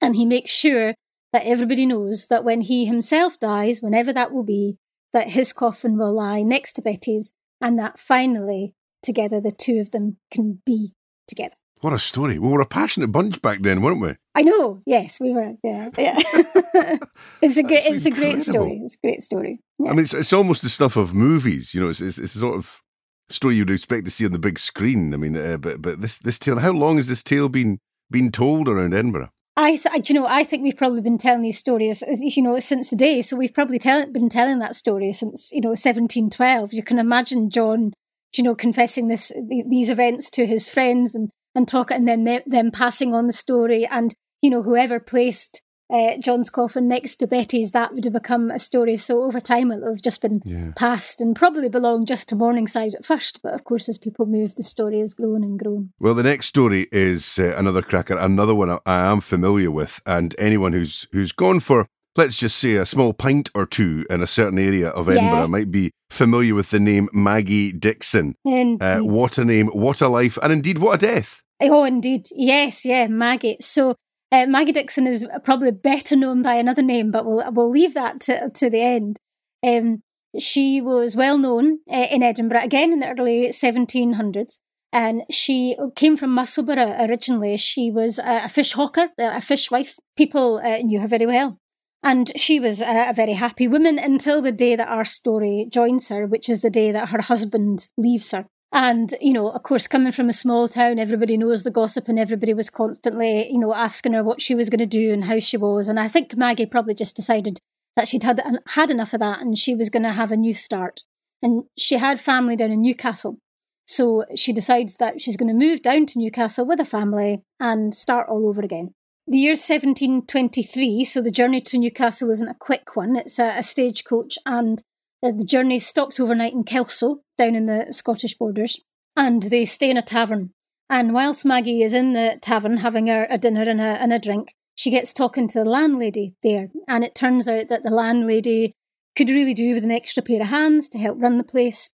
[0.00, 0.94] And he makes sure
[1.36, 4.78] that everybody knows that when he himself dies, whenever that will be,
[5.12, 8.72] that his coffin will lie next to Betty's, and that finally,
[9.02, 10.94] together, the two of them can be
[11.28, 11.56] together.
[11.82, 12.38] What a story.
[12.38, 14.14] Well We were a passionate bunch back then, weren't we?
[14.34, 14.80] I know.
[14.86, 15.56] Yes, we were.
[15.62, 16.18] Yeah, yeah.
[17.42, 17.84] it's a great.
[17.84, 18.06] That's it's incredible.
[18.06, 18.80] a great story.
[18.82, 19.60] It's a great story.
[19.78, 19.90] Yeah.
[19.90, 21.74] I mean, it's, it's almost the stuff of movies.
[21.74, 22.80] You know, it's it's, it's a sort of
[23.28, 25.12] story you'd expect to see on the big screen.
[25.12, 26.60] I mean, uh, but but this this tale.
[26.60, 27.78] How long has this tale been
[28.10, 29.28] been told around Edinburgh?
[29.56, 32.58] I, th- you know, I think we've probably been telling these stories, uh, you know,
[32.60, 33.22] since the day.
[33.22, 36.74] So we've probably tell- been telling that story since, you know, 1712.
[36.74, 37.92] You can imagine John,
[38.36, 42.24] you know, confessing this th- these events to his friends and and talk, and then
[42.46, 47.26] them passing on the story, and you know, whoever placed uh, John's coffin next to
[47.26, 48.96] Betty's, that would have become a story.
[48.96, 50.72] So over time, it'll have just been yeah.
[50.76, 53.40] passed and probably belonged just to Morningside at first.
[53.42, 55.92] But of course, as people move, the story has grown and grown.
[55.98, 60.00] Well, the next story is uh, another cracker, another one I, I am familiar with,
[60.06, 64.22] and anyone who's who's gone for let's just say a small pint or two in
[64.22, 65.46] a certain area of Edinburgh yeah.
[65.46, 68.34] might be familiar with the name Maggie Dixon.
[68.46, 71.42] Uh, what a name, what a life, and indeed what a death.
[71.60, 72.26] Oh, indeed.
[72.32, 73.56] Yes, yeah, Maggie.
[73.60, 73.96] So
[74.36, 78.20] uh, Maggie Dixon is probably better known by another name, but we'll we'll leave that
[78.22, 79.18] to, to the end.
[79.66, 80.02] Um,
[80.38, 84.58] she was well known uh, in Edinburgh again in the early 1700s,
[84.92, 87.56] and she came from Musselburgh originally.
[87.56, 89.96] She was a, a fish hawker, a fishwife.
[90.16, 91.58] People uh, knew her very well.
[92.02, 96.08] And she was a, a, very happy woman until the day that our story joins
[96.08, 98.46] her, which is the day that her husband leaves her.
[98.76, 102.18] And, you know, of course, coming from a small town, everybody knows the gossip and
[102.18, 105.38] everybody was constantly, you know, asking her what she was going to do and how
[105.38, 105.88] she was.
[105.88, 107.58] And I think Maggie probably just decided
[107.96, 108.42] that she'd had,
[108.74, 111.04] had enough of that and she was going to have a new start.
[111.42, 113.38] And she had family down in Newcastle.
[113.86, 117.94] So she decides that she's going to move down to Newcastle with her family and
[117.94, 118.92] start all over again.
[119.26, 123.16] The year 1723, so the journey to Newcastle isn't a quick one.
[123.16, 124.82] It's a, a stagecoach and
[125.22, 128.80] the journey stops overnight in Kelso, down in the Scottish borders,
[129.16, 130.52] and they stay in a tavern.
[130.88, 134.54] And whilst Maggie is in the tavern having a, dinner and a, and a drink,
[134.76, 136.68] she gets talking to the landlady there.
[136.86, 138.74] And it turns out that the landlady
[139.16, 141.90] could really do with an extra pair of hands to help run the place.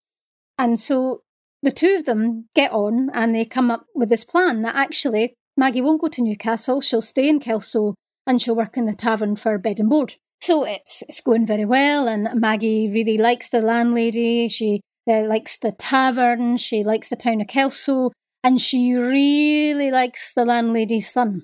[0.58, 1.22] And so
[1.64, 5.36] the two of them get on and they come up with this plan that actually
[5.56, 9.36] Maggie won't go to Newcastle, she'll stay in Kelso and she'll work in the tavern
[9.36, 10.16] for bed and board.
[10.40, 14.48] So it's it's going very well, and Maggie really likes the landlady.
[14.48, 16.58] She uh, likes the tavern.
[16.58, 18.12] She likes the town of Kelso,
[18.44, 21.44] and she really likes the landlady's son.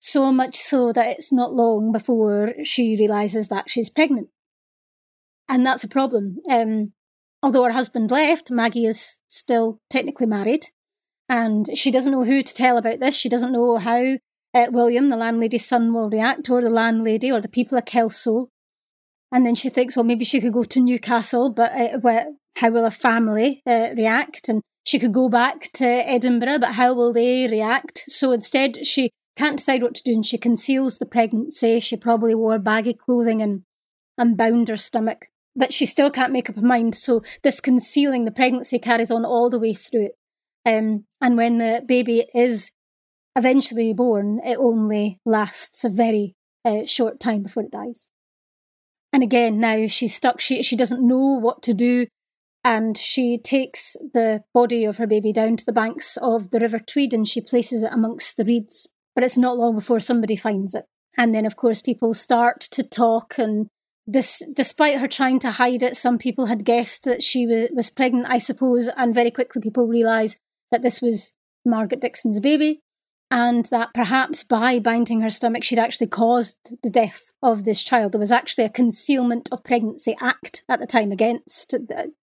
[0.00, 4.28] So much so that it's not long before she realizes that she's pregnant,
[5.48, 6.38] and that's a problem.
[6.50, 6.92] Um,
[7.42, 10.66] although her husband left, Maggie is still technically married,
[11.28, 13.14] and she doesn't know who to tell about this.
[13.14, 14.18] She doesn't know how
[14.54, 18.48] uh, William, the landlady's son, will react, or the landlady, or the people of Kelso.
[19.32, 22.24] And then she thinks, well, maybe she could go to Newcastle, but uh,
[22.56, 24.50] how will her family uh, react?
[24.50, 28.04] And she could go back to Edinburgh, but how will they react?
[28.08, 31.80] So instead, she can't decide what to do, and she conceals the pregnancy.
[31.80, 33.62] She probably wore baggy clothing and,
[34.18, 36.94] and bound her stomach, but she still can't make up her mind.
[36.94, 40.18] So this concealing the pregnancy carries on all the way through it.
[40.66, 42.72] Um, and when the baby is
[43.34, 46.34] eventually born, it only lasts a very
[46.66, 48.10] uh, short time before it dies.
[49.12, 50.40] And again, now she's stuck.
[50.40, 52.06] She she doesn't know what to do,
[52.64, 56.78] and she takes the body of her baby down to the banks of the River
[56.78, 58.88] Tweed and she places it amongst the reeds.
[59.14, 60.84] But it's not long before somebody finds it.
[61.18, 63.36] And then, of course, people start to talk.
[63.36, 63.66] And
[64.08, 67.90] dis- despite her trying to hide it, some people had guessed that she was, was
[67.90, 68.88] pregnant, I suppose.
[68.96, 70.36] And very quickly, people realise
[70.70, 71.34] that this was
[71.66, 72.80] Margaret Dixon's baby
[73.32, 78.12] and that perhaps by binding her stomach, she'd actually caused the death of this child.
[78.12, 81.74] There was actually a concealment of pregnancy act at the time against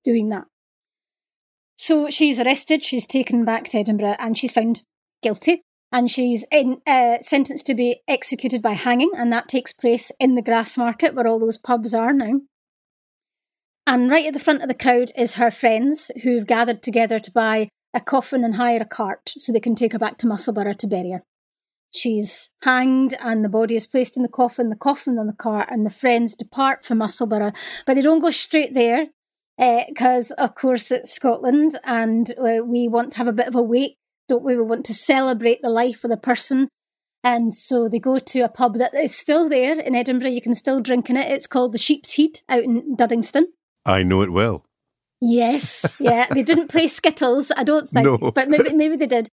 [0.03, 0.45] doing that.
[1.79, 4.83] So she's arrested, she's taken back to Edinburgh, and she's found
[5.23, 5.63] guilty.
[5.91, 10.35] And she's in, uh, sentenced to be executed by hanging, and that takes place in
[10.35, 12.41] the Grassmarket, where all those pubs are now.
[13.87, 17.31] And right at the front of the crowd is her friends who've gathered together to
[17.31, 20.78] buy a coffin and hire a cart so they can take her back to Musselburgh
[20.78, 21.23] to bury her.
[21.91, 25.69] She's hanged and the body is placed in the coffin, the coffin on the cart,
[25.71, 27.56] and the friends depart for Musselburgh.
[27.86, 29.08] But they don't go straight there
[29.58, 33.56] because, uh, of course, it's Scotland and uh, we want to have a bit of
[33.56, 33.97] a wake,
[34.28, 34.56] don't we?
[34.56, 36.69] We want to celebrate the life of the person.
[37.23, 40.30] And so they go to a pub that is still there in Edinburgh.
[40.30, 41.30] You can still drink in it.
[41.30, 43.45] It's called the Sheep's Head out in Duddingston.
[43.86, 44.63] I know it well.
[45.21, 46.27] Yes, yeah.
[46.32, 48.32] they didn't play Skittles, I don't think, no.
[48.32, 49.27] but maybe maybe they did.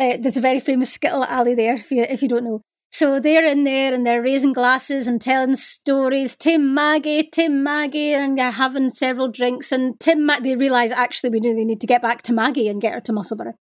[0.00, 2.62] Uh, there's a very famous Skittle alley there, if you if you don't know.
[2.90, 6.34] So they're in there and they're raising glasses and telling stories.
[6.34, 9.70] Tim Maggie, Tim Maggie, and they're having several drinks.
[9.70, 12.80] And Tim, Ma- they realise actually we really need to get back to Maggie and
[12.80, 13.54] get her to Musselburgh.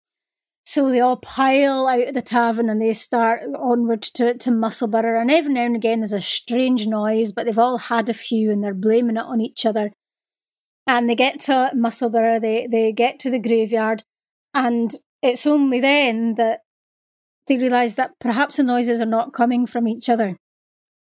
[0.65, 5.21] So they all pile out of the tavern and they start onward to, to Musselburgh.
[5.21, 8.51] And every now and again there's a strange noise, but they've all had a few
[8.51, 9.91] and they're blaming it on each other.
[10.87, 14.03] And they get to Musselburgh, they, they get to the graveyard,
[14.53, 16.61] and it's only then that
[17.47, 20.37] they realise that perhaps the noises are not coming from each other.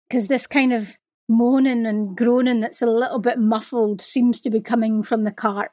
[0.08, 4.60] Because this kind of moaning and groaning that's a little bit muffled seems to be
[4.60, 5.70] coming from the cart.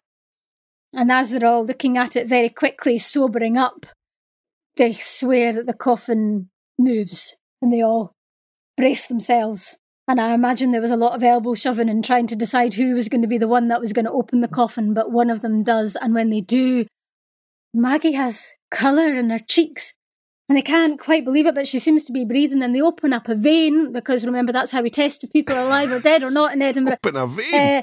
[0.94, 3.86] And as they're all looking at it very quickly, sobering up,
[4.78, 8.14] they swear that the coffin moves and they all
[8.78, 9.79] brace themselves
[10.10, 12.96] and I imagine there was a lot of elbow shoving and trying to decide who
[12.96, 15.30] was going to be the one that was going to open the coffin, but one
[15.30, 15.96] of them does.
[15.96, 16.88] And when they do,
[17.76, 19.94] Maggie has colour in her cheeks.
[20.50, 22.64] And they can't quite believe it, but she seems to be breathing.
[22.64, 25.68] And they open up a vein, because remember, that's how we test if people are
[25.68, 26.98] alive or dead or not in Edinburgh.
[27.04, 27.54] Open a vein?
[27.54, 27.82] Uh,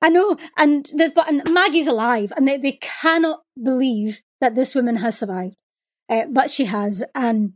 [0.00, 0.38] I know.
[0.56, 5.18] And there's, but and Maggie's alive, and they, they cannot believe that this woman has
[5.18, 5.56] survived.
[6.08, 7.04] Uh, but she has.
[7.14, 7.52] And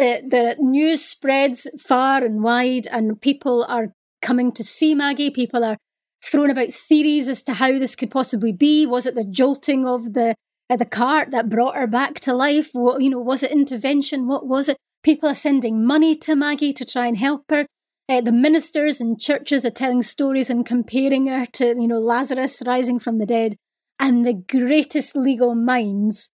[0.00, 5.30] the, news spreads far and wide, and people are coming to see Maggie.
[5.30, 5.76] People are
[6.24, 8.86] throwing about theories as to how this could possibly be.
[8.86, 10.34] Was it the jolting of the
[10.70, 12.70] uh, the cart that brought her back to life?
[12.72, 14.26] What, you know, was it intervention?
[14.26, 14.76] What was it?
[15.02, 17.66] People are sending money to Maggie to try and help her.
[18.08, 22.62] Uh, the ministers and churches are telling stories and comparing her to, you know, Lazarus
[22.66, 23.56] rising from the dead.
[23.98, 26.30] And the greatest legal minds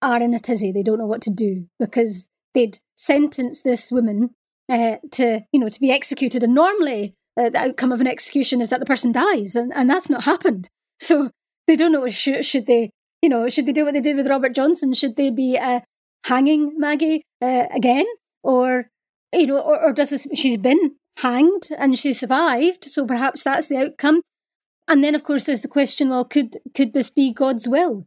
[0.00, 0.72] are in a tizzy.
[0.72, 4.30] They don't know what to do because they'd sentence this woman
[4.68, 6.42] uh, to, you know, to be executed.
[6.42, 9.88] And normally, uh, the outcome of an execution is that the person dies, and, and
[9.88, 10.68] that's not happened.
[10.98, 11.30] So
[11.66, 12.90] they don't know should, should they,
[13.22, 14.94] you know, should they do what they did with Robert Johnson?
[14.94, 15.80] Should they be uh,
[16.24, 18.06] hanging Maggie uh, again,
[18.42, 18.88] or
[19.32, 20.26] you know, or, or does this?
[20.34, 24.22] She's been hanged and she survived, so perhaps that's the outcome.
[24.88, 28.06] And then, of course, there's the question: Well, could could this be God's will?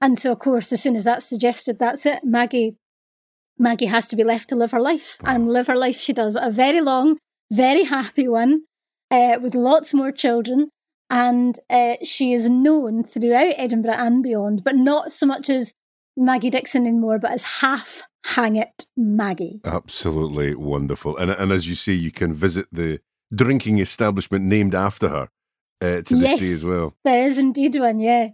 [0.00, 2.20] And so, of course, as soon as that's suggested, that's it.
[2.22, 2.76] Maggie
[3.58, 6.36] Maggie has to be left to live her life, and live her life she does.
[6.36, 7.18] A very long,
[7.52, 8.62] very happy one,
[9.10, 10.70] uh, with lots more children.
[11.10, 15.72] And uh, she is known throughout Edinburgh and beyond, but not so much as
[16.18, 19.60] Maggie Dixon anymore, but as half hang it Maggie.
[19.64, 21.16] Absolutely wonderful.
[21.16, 23.00] And, and as you say, you can visit the
[23.34, 25.28] drinking establishment named after her
[25.80, 26.94] uh, to yes, this day as well.
[27.04, 28.30] There is indeed one, yeah.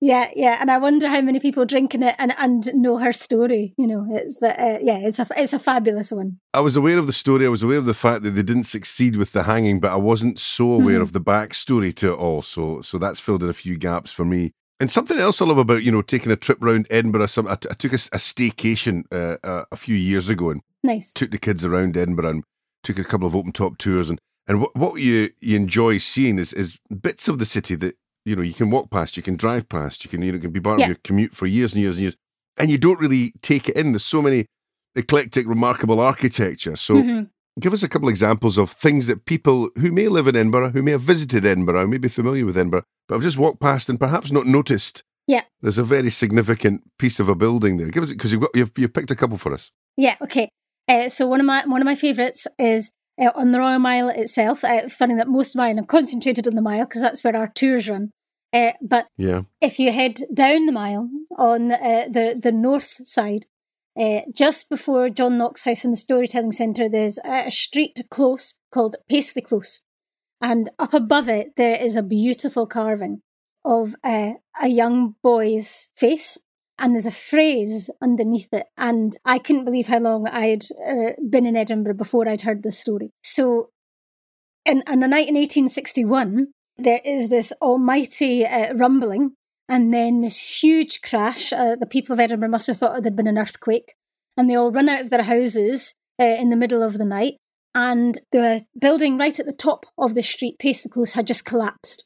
[0.00, 3.74] Yeah, yeah, and I wonder how many people drinking it and, and know her story.
[3.78, 6.38] You know, it's the uh, yeah, it's a it's a fabulous one.
[6.52, 7.46] I was aware of the story.
[7.46, 9.96] I was aware of the fact that they didn't succeed with the hanging, but I
[9.96, 11.02] wasn't so aware mm.
[11.02, 12.42] of the backstory to it all.
[12.42, 14.52] So so that's filled in a few gaps for me.
[14.78, 17.26] And something else I love about you know taking a trip around Edinburgh.
[17.26, 20.60] Some I, t- I took a, a staycation uh, uh, a few years ago and
[20.82, 21.12] nice.
[21.14, 22.44] took the kids around Edinburgh and
[22.82, 26.38] took a couple of open top tours and and what, what you you enjoy seeing
[26.38, 29.36] is is bits of the city that you know, you can walk past, you can
[29.36, 30.86] drive past, you can, you know, can be part yeah.
[30.86, 32.16] of your commute for years and years and years,
[32.58, 33.92] and you don't really take it in.
[33.92, 34.46] There's so many
[34.96, 36.74] eclectic, remarkable architecture.
[36.74, 37.22] So, mm-hmm.
[37.60, 40.82] give us a couple examples of things that people who may live in Edinburgh, who
[40.82, 44.00] may have visited Edinburgh, may be familiar with Edinburgh, but have just walked past and
[44.00, 45.04] perhaps not noticed.
[45.28, 47.88] Yeah, there's a very significant piece of a building there.
[47.88, 49.70] Give us because you've got you've, you've picked a couple for us.
[49.96, 50.16] Yeah.
[50.20, 50.50] Okay.
[50.88, 54.08] Uh, so one of my one of my favourites is uh, on the Royal Mile
[54.08, 54.64] itself.
[54.64, 57.48] Uh, funny that most of mine are concentrated on the Mile because that's where our
[57.48, 58.10] tours run.
[58.52, 59.42] Uh, but yeah.
[59.60, 63.46] if you head down the Mile on uh, the the north side,
[63.98, 68.96] uh, just before John Knox House in the Storytelling Centre, there's a street close called
[69.08, 69.82] Paisley Close,
[70.40, 73.22] and up above it there is a beautiful carving
[73.64, 76.38] of uh, a young boy's face
[76.78, 78.66] and there's a phrase underneath it.
[78.76, 82.78] And I couldn't believe how long I'd uh, been in Edinburgh before I'd heard this
[82.78, 83.10] story.
[83.22, 83.70] So,
[84.64, 89.32] in, in a night in 1861, there is this almighty uh, rumbling
[89.68, 91.52] and then this huge crash.
[91.52, 93.94] Uh, the people of Edinburgh must have thought there'd been an earthquake,
[94.36, 97.34] and they all run out of their houses uh, in the middle of the night.
[97.74, 102.04] And the building right at the top of the street, Paisley Close, had just collapsed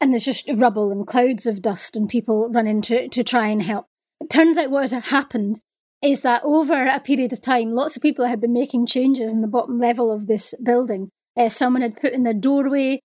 [0.00, 3.62] and there's just rubble and clouds of dust and people running to, to try and
[3.62, 3.86] help.
[4.20, 5.60] It turns out what had happened
[6.02, 9.42] is that over a period of time, lots of people had been making changes in
[9.42, 11.10] the bottom level of this building.
[11.36, 13.00] Uh, someone had put in their doorway,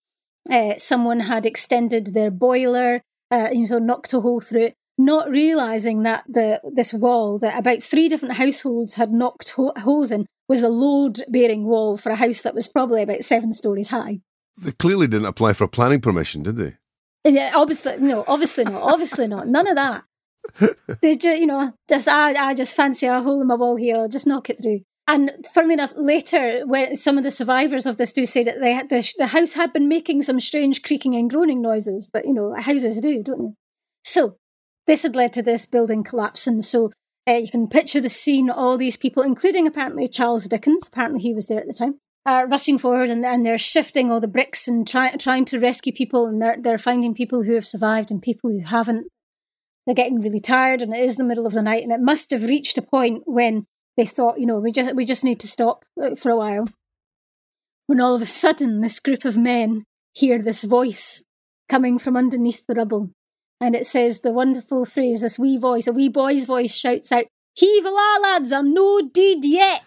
[0.49, 5.29] uh, someone had extended their boiler, uh, you know, knocked a hole through it, not
[5.29, 10.25] realizing that the this wall that about three different households had knocked ho- holes in
[10.47, 14.19] was a load-bearing wall for a house that was probably about seven stories high.
[14.57, 16.77] They clearly didn't apply for planning permission, did they?
[17.25, 18.81] Yeah, obviously, no, obviously not.
[18.83, 19.47] Obviously not.
[19.47, 20.03] None of that.
[21.01, 23.97] They just, you know, just I, I just fancy a hole in my wall here.
[23.97, 24.81] I'll just knock it through.
[25.07, 28.81] And funnily enough, later, when some of the survivors of this do say that they,
[28.89, 32.55] the, the house had been making some strange creaking and groaning noises, but you know,
[32.55, 33.53] houses do, don't they?
[34.03, 34.37] So
[34.87, 36.61] this had led to this building collapsing.
[36.61, 36.91] So
[37.27, 41.33] uh, you can picture the scene, all these people, including apparently Charles Dickens, apparently he
[41.33, 44.67] was there at the time, uh, rushing forward and, and they're shifting all the bricks
[44.67, 48.21] and try, trying to rescue people and they're, they're finding people who have survived and
[48.21, 49.07] people who haven't.
[49.85, 52.31] They're getting really tired and it is the middle of the night and it must
[52.31, 55.47] have reached a point when they thought, you know, we just, we just need to
[55.47, 56.67] stop uh, for a while.
[57.85, 59.83] When all of a sudden this group of men
[60.15, 61.23] hear this voice
[61.69, 63.11] coming from underneath the rubble.
[63.61, 67.25] And it says the wonderful phrase, this wee voice, a wee boy's voice shouts out,
[67.55, 69.83] Heave awa, lads, I'm no deed yet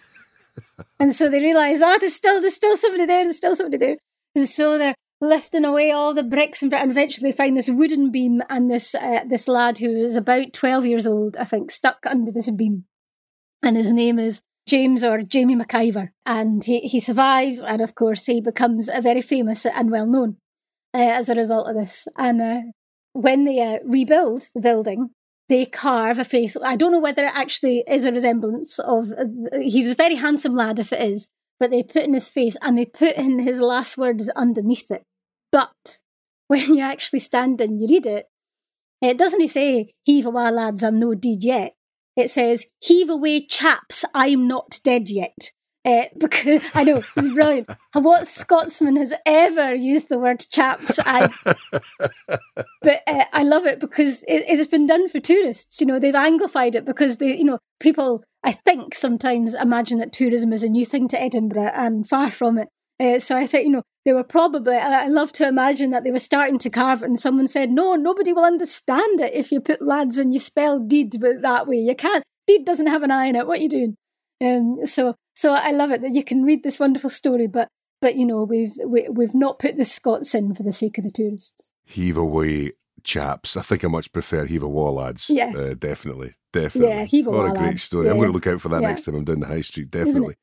[1.00, 3.96] and so they realise, oh, there's still, there's still somebody there, there's still somebody there.
[4.34, 8.42] And so they're lifting away all the bricks and, and eventually find this wooden beam
[8.48, 12.30] and this uh, this lad who is about 12 years old, I think, stuck under
[12.30, 12.84] this beam.
[13.62, 16.10] And his name is James or Jamie McIver.
[16.24, 20.36] And he, he survives, and of course, he becomes a very famous and well known
[20.94, 22.06] uh, as a result of this.
[22.16, 22.60] And uh,
[23.12, 25.10] when they uh, rebuild the building,
[25.48, 26.56] they carve a face.
[26.62, 29.12] I don't know whether it actually is a resemblance of.
[29.60, 32.56] He was a very handsome lad, if it is, but they put in his face
[32.62, 35.02] and they put in his last words underneath it.
[35.50, 35.98] But
[36.48, 38.26] when you actually stand and you read it,
[39.00, 41.74] it doesn't say, Heave away, lads, I'm no deed yet.
[42.16, 45.52] It says, Heave away, chaps, I'm not dead yet.
[45.84, 47.68] Uh, because I know it's brilliant.
[47.92, 50.98] what Scotsman has ever used the word chaps?
[51.04, 51.28] I,
[52.82, 55.80] but uh, I love it because it, it, has been done for tourists.
[55.80, 60.12] You know, they've anglified it because they, you know, people I think sometimes imagine that
[60.12, 62.68] tourism is a new thing to Edinburgh, and far from it.
[63.00, 64.76] Uh, so I think you know they were probably.
[64.76, 67.70] I, I love to imagine that they were starting to carve it, and someone said,
[67.70, 71.66] "No, nobody will understand it if you put lads and you spell deed but that
[71.66, 71.76] way.
[71.76, 72.24] You can't.
[72.46, 73.46] Deed doesn't have an eye in it.
[73.46, 73.96] What are you doing?"
[74.40, 77.68] And um, so so I love it that you can read this wonderful story, but
[78.00, 80.72] but you know we've we, have we have not put the Scots in for the
[80.72, 81.72] sake of the tourists.
[81.84, 82.72] Heave away,
[83.04, 83.56] chaps.
[83.56, 85.30] I think I much prefer heave away, lads.
[85.30, 86.92] Yeah, uh, definitely, definitely.
[86.92, 87.84] Yeah, heave away, What a great lads.
[87.84, 88.06] story!
[88.06, 88.10] Yeah.
[88.14, 88.88] I'm going to look out for that yeah.
[88.88, 89.92] next time I'm down the high street.
[89.92, 90.34] Definitely.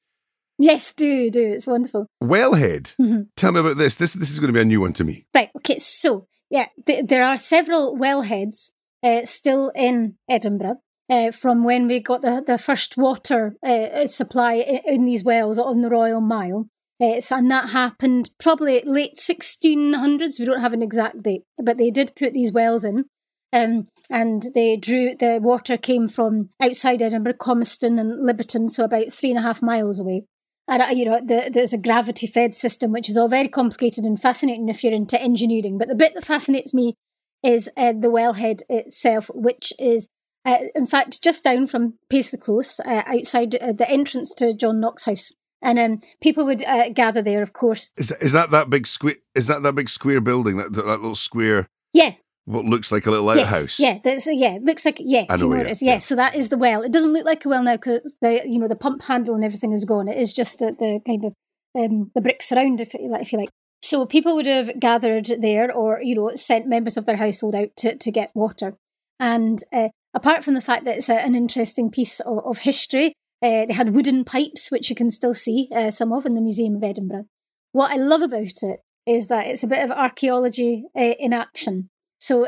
[0.57, 1.43] Yes, do do.
[1.43, 2.07] It's wonderful.
[2.23, 2.95] Wellhead.
[3.01, 3.23] Mm-hmm.
[3.35, 3.97] Tell me about this.
[3.97, 5.27] This this is going to be a new one to me.
[5.35, 5.49] Right.
[5.57, 5.77] Okay.
[5.77, 8.71] So yeah, th- there are several wellheads
[9.03, 10.77] uh, still in Edinburgh
[11.09, 14.53] uh, from when we got the, the first water uh, supply
[14.85, 16.67] in, these wells on the Royal Mile.
[17.01, 20.39] Uh, and that happened probably late 1600s.
[20.39, 23.05] We don't have an exact date, but they did put these wells in.
[23.53, 29.13] Um, and they drew the water came from outside Edinburgh, Comiston and Liberton, so about
[29.13, 30.25] three and a half miles away.
[30.67, 34.03] And uh, you know, the, there's a gravity fed system, which is all very complicated
[34.03, 35.77] and fascinating if you're into engineering.
[35.77, 36.95] But the bit that fascinates me
[37.43, 40.09] is uh, the wellhead itself, which is
[40.45, 44.79] uh, in fact, just down from Paisley Close, uh, outside uh, the entrance to John
[44.79, 45.31] Knox House.
[45.61, 47.91] And um, people would uh, gather there, of course.
[47.97, 49.15] Is that, is that that big square?
[49.33, 50.57] Is that that big square building?
[50.57, 51.67] That that little square?
[51.93, 52.13] Yeah.
[52.45, 53.79] What looks like a little outhouse?
[53.79, 55.81] Yes, yeah, that's, yeah, looks like yes, I know, you know yeah, it is.
[55.81, 55.97] yeah.
[55.97, 56.83] So that is the well.
[56.83, 59.43] It doesn't look like a well now because the you know the pump handle and
[59.43, 60.07] everything is gone.
[60.07, 61.33] It is just the, the kind of
[61.75, 63.49] um, the bricks around, if you, if you like.
[63.81, 67.75] So people would have gathered there, or you know, sent members of their household out
[67.77, 68.77] to to get water.
[69.19, 73.13] And uh, apart from the fact that it's a, an interesting piece of, of history,
[73.43, 76.41] Uh, they had wooden pipes, which you can still see uh, some of in the
[76.49, 77.27] Museum of Edinburgh.
[77.73, 81.89] What I love about it is that it's a bit of archaeology uh, in action.
[82.19, 82.47] So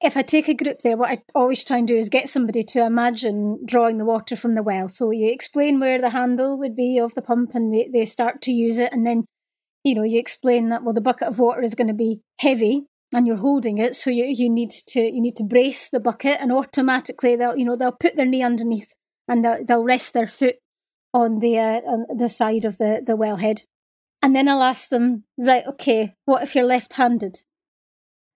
[0.00, 2.62] if I take a group there, what I always try and do is get somebody
[2.64, 4.88] to imagine drawing the water from the well.
[4.88, 8.42] So you explain where the handle would be of the pump and they, they start
[8.42, 8.92] to use it.
[8.92, 9.24] And then,
[9.86, 12.86] you know, you explain that, well, the bucket of water is going to be heavy
[13.12, 13.96] and you're holding it.
[13.96, 17.64] So you, you need to, you need to brace the bucket and automatically they'll, you
[17.64, 18.92] know, they'll put their knee underneath
[19.26, 20.56] and they'll, they'll rest their foot
[21.14, 23.62] on the, uh, on the side of the, the wellhead.
[24.22, 27.38] And then I'll ask them, right, okay, what if you're left handed?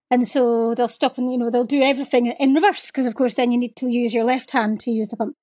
[0.09, 3.33] And so they'll stop and, you know, they'll do everything in reverse because, of course,
[3.33, 5.35] then you need to use your left hand to use the pump.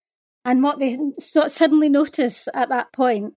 [0.44, 3.34] And what they suddenly notice at that point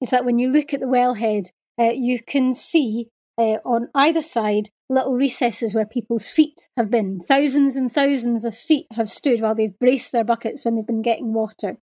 [0.00, 3.08] is that when you look at the wellhead, uh, you can see
[3.38, 7.20] uh, on either side little recesses where people's feet have been.
[7.20, 11.02] Thousands and thousands of feet have stood while they've braced their buckets when they've been
[11.02, 11.78] getting water.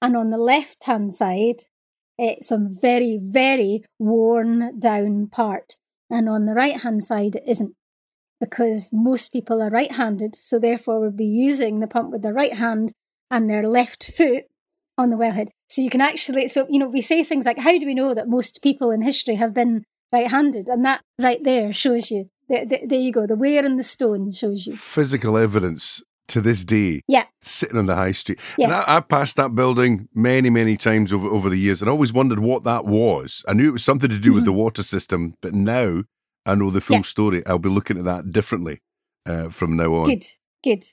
[0.00, 1.62] And on the left hand side,
[2.18, 5.76] it's a very, very worn down part.
[6.10, 7.74] And on the right hand side, it isn't
[8.40, 12.34] because most people are right handed, so therefore would be using the pump with their
[12.34, 12.92] right hand
[13.30, 14.46] and their left foot
[14.98, 15.48] on the wellhead.
[15.68, 18.14] So you can actually, so, you know, we say things like, how do we know
[18.14, 20.68] that most people in history have been right handed?
[20.68, 22.30] And that right there shows you.
[22.48, 23.26] There, there you go.
[23.26, 24.76] The wear and the stone shows you.
[24.76, 27.02] Physical evidence to this day.
[27.08, 27.24] Yeah.
[27.42, 28.38] Sitting on the high street.
[28.58, 28.66] Yeah.
[28.66, 31.92] And I, have passed that building many, many times over, over the years and I
[31.92, 33.42] always wondered what that was.
[33.48, 34.34] I knew it was something to do mm-hmm.
[34.36, 36.02] with the water system, but now
[36.44, 37.02] I know the full yeah.
[37.02, 37.46] story.
[37.46, 38.80] I'll be looking at that differently
[39.26, 40.06] uh, from now on.
[40.06, 40.24] Good,
[40.64, 40.84] good.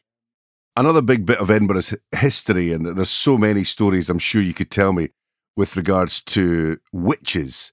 [0.75, 4.71] Another big bit of Edinburgh's history, and there's so many stories I'm sure you could
[4.71, 5.09] tell me
[5.57, 7.71] with regards to witches,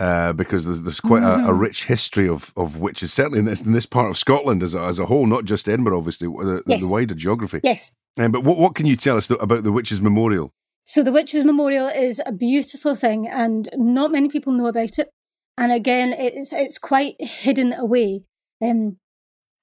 [0.00, 1.40] uh, because there's, there's quite mm-hmm.
[1.40, 1.58] a, a, mm-hmm.
[1.58, 4.80] rich history of, of witches, certainly in this, in this part of Scotland as a,
[4.80, 6.80] as a whole, not just Edinburgh, obviously, the, yes.
[6.80, 7.60] the wider geography.
[7.64, 7.92] Yes.
[8.16, 10.50] Um, but what, what can you tell us about the Witches' Memorial?
[10.84, 15.10] So, the Witches' Memorial is a beautiful thing, and not many people know about it
[15.58, 18.22] and again, it's it's quite hidden away.
[18.62, 18.98] Um,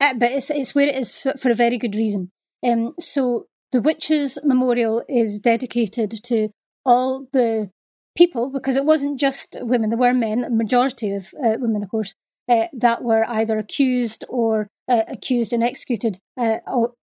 [0.01, 2.31] uh, but it's it's where it is for, for a very good reason.
[2.63, 6.49] Um, so the Witches Memorial is dedicated to
[6.85, 7.71] all the
[8.15, 11.89] people because it wasn't just women; there were men, a majority of uh, women, of
[11.89, 12.15] course,
[12.49, 16.57] uh, that were either accused or uh, accused and executed uh,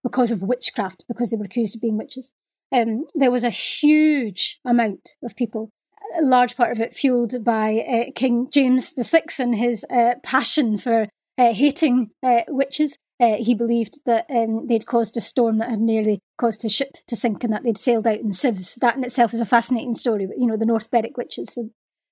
[0.02, 2.32] because of witchcraft, because they were accused of being witches.
[2.72, 5.70] Um, there was a huge amount of people
[6.18, 10.78] a large part of it fueled by uh, King James VI and his uh, passion
[10.78, 12.10] for hating
[12.48, 12.98] witches.
[13.20, 16.92] Uh, he believed that um, they'd caused a storm that had nearly caused his ship
[17.06, 18.76] to sink and that they'd sailed out in sieves.
[18.76, 21.52] That in itself is a fascinating story, but you know, the North Berwick witches.
[21.52, 21.68] So,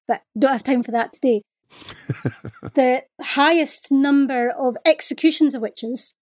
[0.07, 1.43] but don't have time for that today.
[2.75, 6.15] the highest number of executions of witches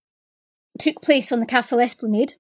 [0.79, 2.35] took place on the castle esplanade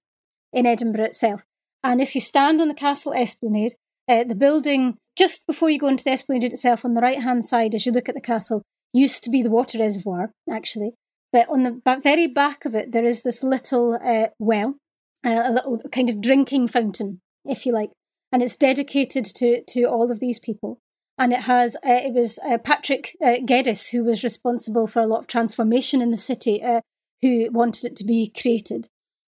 [0.52, 1.44] in Edinburgh itself.
[1.82, 3.72] And if you stand on the castle esplanade,
[4.08, 7.44] uh, the building just before you go into the esplanade itself, on the right hand
[7.44, 10.94] side, as you look at the castle, used to be the water reservoir, actually.
[11.36, 14.76] But on the very back of it, there is this little uh, well,
[15.22, 17.90] uh, a little kind of drinking fountain, if you like,
[18.32, 20.80] and it's dedicated to to all of these people.
[21.18, 25.06] And it has uh, it was uh, Patrick uh, Geddes who was responsible for a
[25.06, 26.80] lot of transformation in the city, uh,
[27.20, 28.88] who wanted it to be created,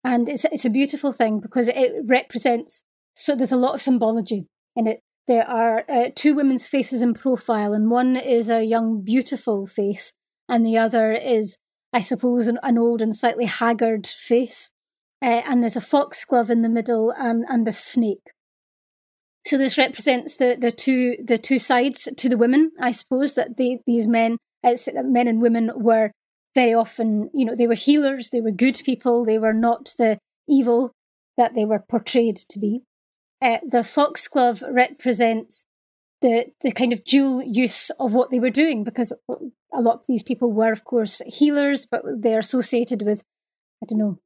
[0.02, 2.82] and it's it's a beautiful thing because it represents.
[3.14, 7.12] So there's a lot of symbology in it there are uh, two women's faces in
[7.12, 10.14] profile, and one is a young, beautiful face,
[10.48, 11.58] and the other is,
[11.92, 14.70] I suppose, an, an old and slightly haggard face.
[15.22, 18.30] Uh, and there's a foxglove in the middle and, and a snake.
[19.46, 23.56] So this represents the, the two the two sides to the women, I suppose that
[23.56, 26.12] they, these men, uh, men and women, were
[26.54, 30.18] very often, you know, they were healers, they were good people, they were not the
[30.48, 30.92] evil
[31.36, 32.82] that they were portrayed to be.
[33.42, 35.64] Uh, the foxglove represents
[36.22, 40.06] the the kind of dual use of what they were doing because a lot of
[40.08, 43.22] these people were, of course, healers, but they're associated with,
[43.82, 44.18] I don't know,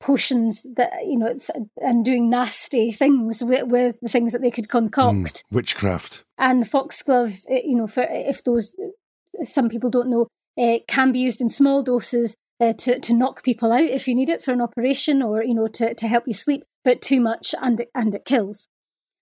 [0.00, 1.38] potions that you know
[1.76, 6.62] and doing nasty things with, with the things that they could concoct mm, witchcraft and
[6.62, 8.74] the foxglove eh, you know for if those
[9.42, 10.26] some people don't know
[10.56, 14.14] it can be used in small doses uh, to to knock people out if you
[14.14, 17.20] need it for an operation or you know to to help you sleep but too
[17.20, 18.68] much and it, and it kills.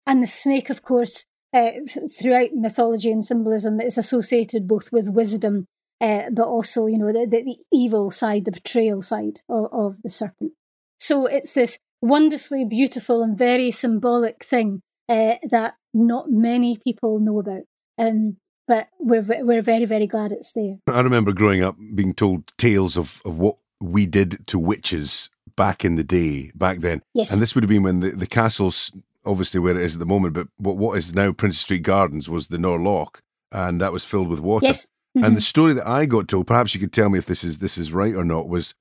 [0.07, 1.71] And the snake, of course, uh,
[2.19, 5.67] throughout mythology and symbolism, is associated both with wisdom,
[6.01, 10.03] uh, but also, you know, the, the, the, evil side, the betrayal side of, of
[10.03, 10.53] the serpent.
[10.99, 17.39] So it's this wonderfully beautiful and very symbolic thing uh, that not many people know
[17.39, 17.63] about.
[17.99, 18.37] Um,
[18.67, 20.77] but we're we're very very glad it's there.
[20.87, 25.85] I remember growing up being told tales of, of what we did to witches back
[25.85, 27.03] in the day, back then.
[27.15, 27.33] Yes.
[27.33, 28.93] And this would have been when the, the castles
[29.29, 32.29] obviously where it is at the moment, but what, what is now Princes Street Gardens
[32.29, 33.21] was the Nor Loch,
[33.53, 34.67] and that was filled with water.
[34.67, 34.87] Yes.
[35.17, 35.25] Mm-hmm.
[35.25, 37.59] And the story that I got told, perhaps you could tell me if this is
[37.59, 38.75] this is right or not, was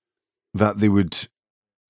[0.54, 1.28] that they would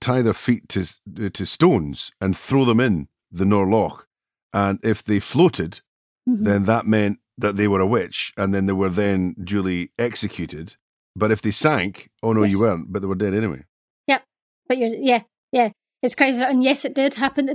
[0.01, 0.85] tie their feet to
[1.29, 4.07] to stones and throw them in the Nor Loch,
[4.53, 5.81] and if they floated,
[6.27, 6.43] mm-hmm.
[6.43, 10.75] then that meant that they were a witch, and then they were then duly executed.
[11.15, 12.51] But if they sank, oh no, yes.
[12.51, 13.65] you weren't, but they were dead anyway.
[14.07, 14.23] Yep,
[14.67, 15.71] but you're yeah, yeah.
[16.03, 17.47] It's crazy, and yes, it did happen.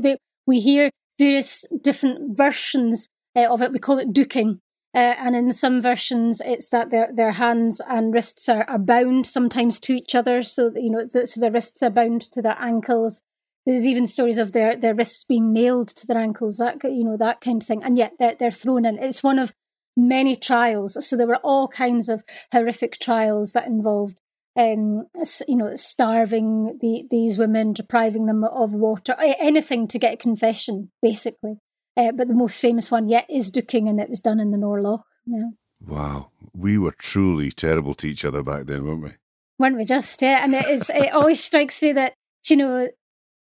[0.47, 3.73] We hear various different versions uh, of it.
[3.73, 4.59] We call it duking.
[4.95, 9.27] Uh, and in some versions, it's that their their hands and wrists are, are bound
[9.27, 12.59] sometimes to each other, so you know, the, so their wrists are bound to their
[12.61, 13.23] ankles.
[13.65, 17.17] There's even stories of their, their wrists being nailed to their ankles, that you know
[17.17, 18.99] that kind of thing, and yet they're they're thrown in.
[18.99, 19.55] It's one of
[19.97, 21.09] many trials.
[21.09, 22.23] So there were all kinds of
[22.53, 24.19] horrific trials that involved,
[24.57, 25.07] um,
[25.49, 30.91] you know, starving the, these women, depriving them of water, anything to get a confession,
[31.01, 31.59] basically.
[31.97, 34.59] Uh, but the most famous one yet is Duking, and it was done in the
[34.59, 35.05] Nor Loch.
[35.27, 35.51] Yeah.
[35.87, 39.11] Wow, we were truly terrible to each other back then, weren't we?
[39.59, 40.23] Weren't we just?
[40.23, 40.91] Yeah, and it is.
[40.91, 42.15] it always strikes me that
[42.49, 42.89] you know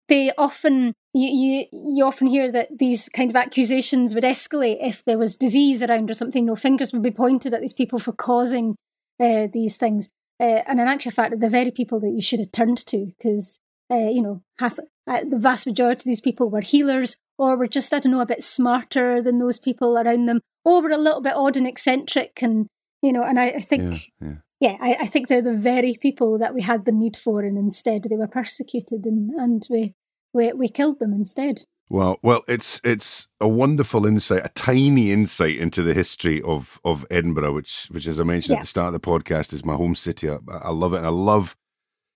[0.09, 5.05] they often you, you you often hear that these kind of accusations would escalate if
[5.05, 6.45] there was disease around or something.
[6.45, 8.77] No fingers would be pointed at these people for causing
[9.21, 10.11] uh, these things.
[10.41, 13.61] Uh, and in actual fact, the very people that you should have turned to, because
[13.91, 17.67] uh, you know half uh, the vast majority of these people were healers, or were
[17.67, 20.99] just I don't know a bit smarter than those people around them, or were a
[20.99, 22.67] little bit odd and eccentric, and
[23.03, 23.23] you know.
[23.23, 24.11] And I, I think.
[24.21, 24.35] Yeah, yeah.
[24.61, 27.57] yeah I, I think they're the very people that we had the need for, and
[27.57, 29.95] instead they were persecuted, and, and we
[30.33, 31.61] we, we killed them instead.
[31.91, 37.07] Well, well, it's it's a wonderful insight, a tiny insight into the history of of
[37.11, 38.59] Edinburgh, which which, as I mentioned yeah.
[38.59, 40.31] at the start of the podcast, is my home city.
[40.31, 41.57] I, I love it, and I love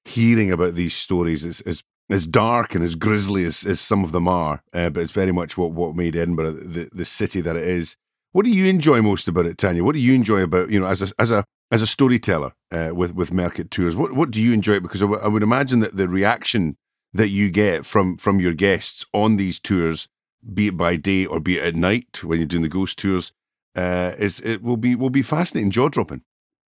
[0.04, 1.44] hearing about these stories.
[1.44, 5.00] As as, as dark and as grisly as, as some of them are, uh, but
[5.02, 7.96] it's very much what what made Edinburgh the the city that it is.
[8.32, 9.84] What do you enjoy most about it, Tanya?
[9.84, 12.90] What do you enjoy about you know as a as a as a storyteller uh,
[12.94, 13.94] with with Mercat Tours?
[13.94, 14.80] What what do you enjoy?
[14.80, 16.78] Because I, w- I would imagine that the reaction
[17.12, 20.08] that you get from from your guests on these tours,
[20.54, 23.32] be it by day or be it at night when you're doing the ghost tours,
[23.76, 26.22] uh, is it will be will be fascinating, jaw dropping.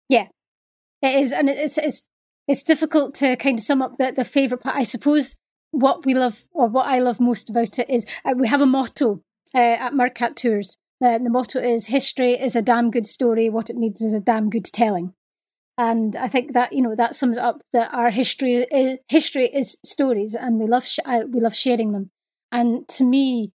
[0.09, 0.27] Yeah,
[1.01, 2.03] it is, and it's it's
[2.47, 4.75] it's difficult to kind of sum up the the favorite part.
[4.75, 5.35] I suppose
[5.71, 8.65] what we love or what I love most about it is uh, we have a
[8.65, 9.21] motto
[9.53, 10.77] uh, at Mercat Tours.
[11.03, 13.49] Uh, the motto is "History is a damn good story.
[13.49, 15.13] What it needs is a damn good telling."
[15.77, 19.77] And I think that you know that sums up that our history is, history is
[19.83, 22.09] stories, and we love sh- we love sharing them.
[22.51, 23.51] And to me,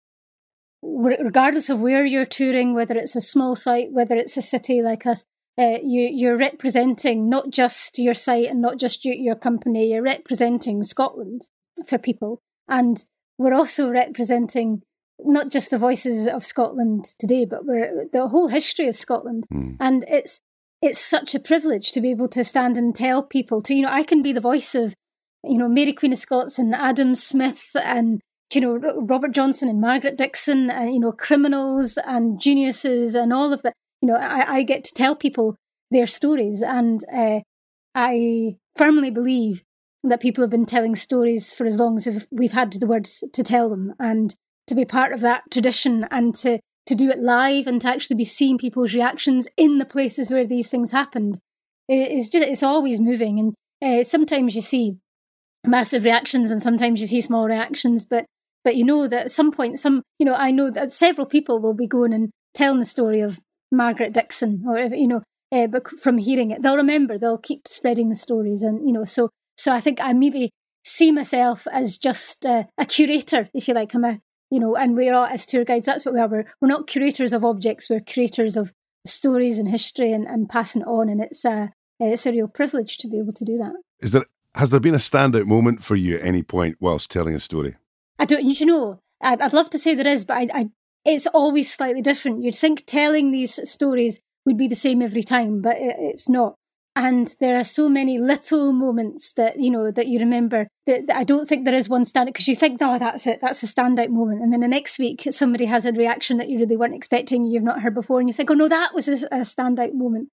[0.84, 5.06] regardless of where you're touring, whether it's a small site, whether it's a city like
[5.06, 5.26] us,
[5.60, 9.92] uh, you you're representing not just your site and not just your, your company.
[9.92, 11.50] You're representing Scotland
[11.88, 13.04] for people, and
[13.40, 14.84] we're also representing
[15.24, 19.46] not just the voices of Scotland today, but we're the whole history of Scotland.
[19.52, 19.78] Mm.
[19.80, 20.42] And it's
[20.82, 23.92] it's such a privilege to be able to stand and tell people to, you know,
[23.92, 24.96] I can be the voice of,
[25.44, 28.20] you know, Mary Queen of Scots and Adam Smith and,
[28.54, 33.54] you know, Robert Johnston and Margaret Dickson and, you know, criminals and geniuses and all
[33.54, 33.74] of that.
[34.02, 35.56] You know, I, I get to tell people
[35.92, 36.64] their stories.
[36.64, 37.42] And uh,
[37.94, 39.64] I firmly believe
[40.04, 43.44] that people have been telling stories for as long as we've had the words to
[43.44, 43.94] tell them.
[44.00, 44.36] And
[44.68, 48.16] to be part of that tradition and to to do it live and to actually
[48.16, 51.40] be seeing people's reactions in the places where these things happened.
[51.88, 53.54] It's just it's always moving and
[53.84, 54.98] uh, sometimes you see
[55.66, 58.26] massive reactions and sometimes you see small reactions but
[58.64, 61.60] but you know that at some point some you know i know that several people
[61.60, 63.40] will be going and telling the story of
[63.72, 65.22] margaret dickson or you know
[65.52, 66.62] uh, but from hearing it.
[66.62, 70.14] They'll remember they'll keep spreading the stories and you know so so i think i
[70.14, 70.50] maybe
[70.84, 73.94] see myself as just a curator if you like.
[73.94, 74.20] I'm a
[74.52, 76.28] you know, and we're all as tour guides, that's what we are.
[76.28, 78.74] We're, we're not curators of objects, we're curators of
[79.08, 81.10] stories and history and, and passing it on.
[81.10, 83.74] And it's a, it's a real privilege to be able to do that.
[84.02, 84.26] Is there,
[84.56, 87.78] has there been a standout moment for you at any point whilst telling a story?
[88.20, 90.70] I don't, you know, I'd, I'd love to say there is, but I, I,
[91.06, 92.44] it's always slightly different.
[92.44, 96.56] You'd think telling these stories would be the same every time, but it, it's not.
[96.96, 101.16] And there are so many little moments that, you know, that you remember that, that
[101.16, 103.66] I don't think there is one standout because you think, oh, that's it, that's a
[103.66, 104.42] standout moment.
[104.42, 107.64] And then the next week, somebody has a reaction that you really weren't expecting, you've
[107.64, 110.30] not heard before, and you think, oh, no, that was a, a standout moment.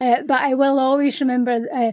[0.00, 1.90] Uh, but I will always remember uh,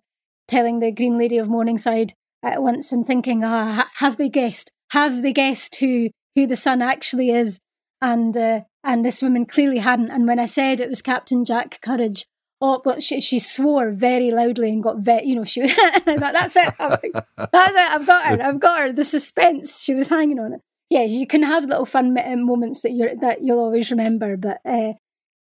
[0.48, 4.72] telling the Green Lady of Morningside at once and thinking, ah, oh, have they guessed?
[4.92, 7.60] Have they guessed who, who the son actually is?
[8.00, 10.12] And, uh, and this woman clearly hadn't.
[10.12, 12.26] And when I said it was Captain Jack Courage,
[12.64, 16.56] oh, but she, she swore very loudly and got very, you know, she was, that's
[16.56, 16.74] it.
[16.80, 17.12] Like,
[17.52, 17.92] that's it.
[17.92, 18.42] I've got her.
[18.42, 18.94] I've got her.
[18.94, 19.84] The suspense.
[19.84, 20.62] She was hanging on it.
[20.90, 22.14] yeah, you can have little fun
[22.46, 24.94] moments that you're that you'll always remember, but uh,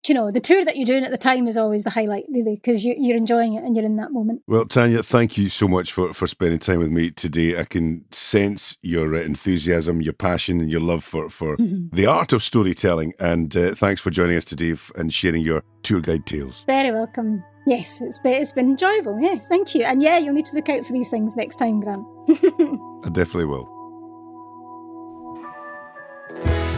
[0.09, 2.55] you know, the tour that you're doing at the time is always the highlight, really,
[2.55, 4.41] because you, you're enjoying it and you're in that moment.
[4.47, 7.59] Well, Tanya, thank you so much for, for spending time with me today.
[7.59, 12.33] I can sense your uh, enthusiasm, your passion, and your love for, for the art
[12.33, 13.13] of storytelling.
[13.19, 16.63] And uh, thanks for joining us today and sharing your tour guide tales.
[16.65, 17.43] Very welcome.
[17.65, 19.19] Yes, it's been, it's been enjoyable.
[19.21, 19.83] Yes, thank you.
[19.83, 22.05] And yeah, you'll need to look out for these things next time, Grant.
[23.05, 23.69] I definitely will.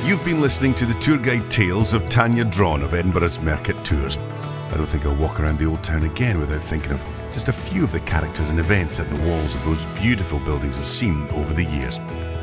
[0.06, 4.18] You've been listening to the tour guide tales of Tanya Drawn of Edinburgh's Mercat Tours.
[4.18, 7.04] I don't think I'll walk around the old town again without thinking of
[7.34, 10.78] just a few of the characters and events that the walls of those beautiful buildings
[10.78, 12.00] have seen over the years.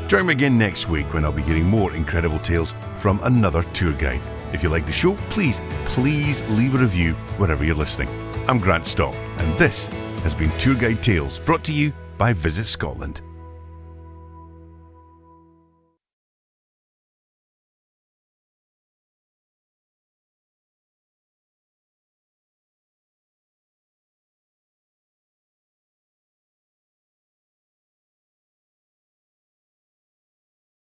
[0.09, 3.93] Join me again next week when I'll be getting more incredible tales from another tour
[3.93, 4.19] guide.
[4.51, 8.09] If you like the show, please, please leave a review wherever you're listening.
[8.49, 9.85] I'm Grant Stott, and this
[10.23, 13.21] has been Tour Guide Tales brought to you by Visit Scotland.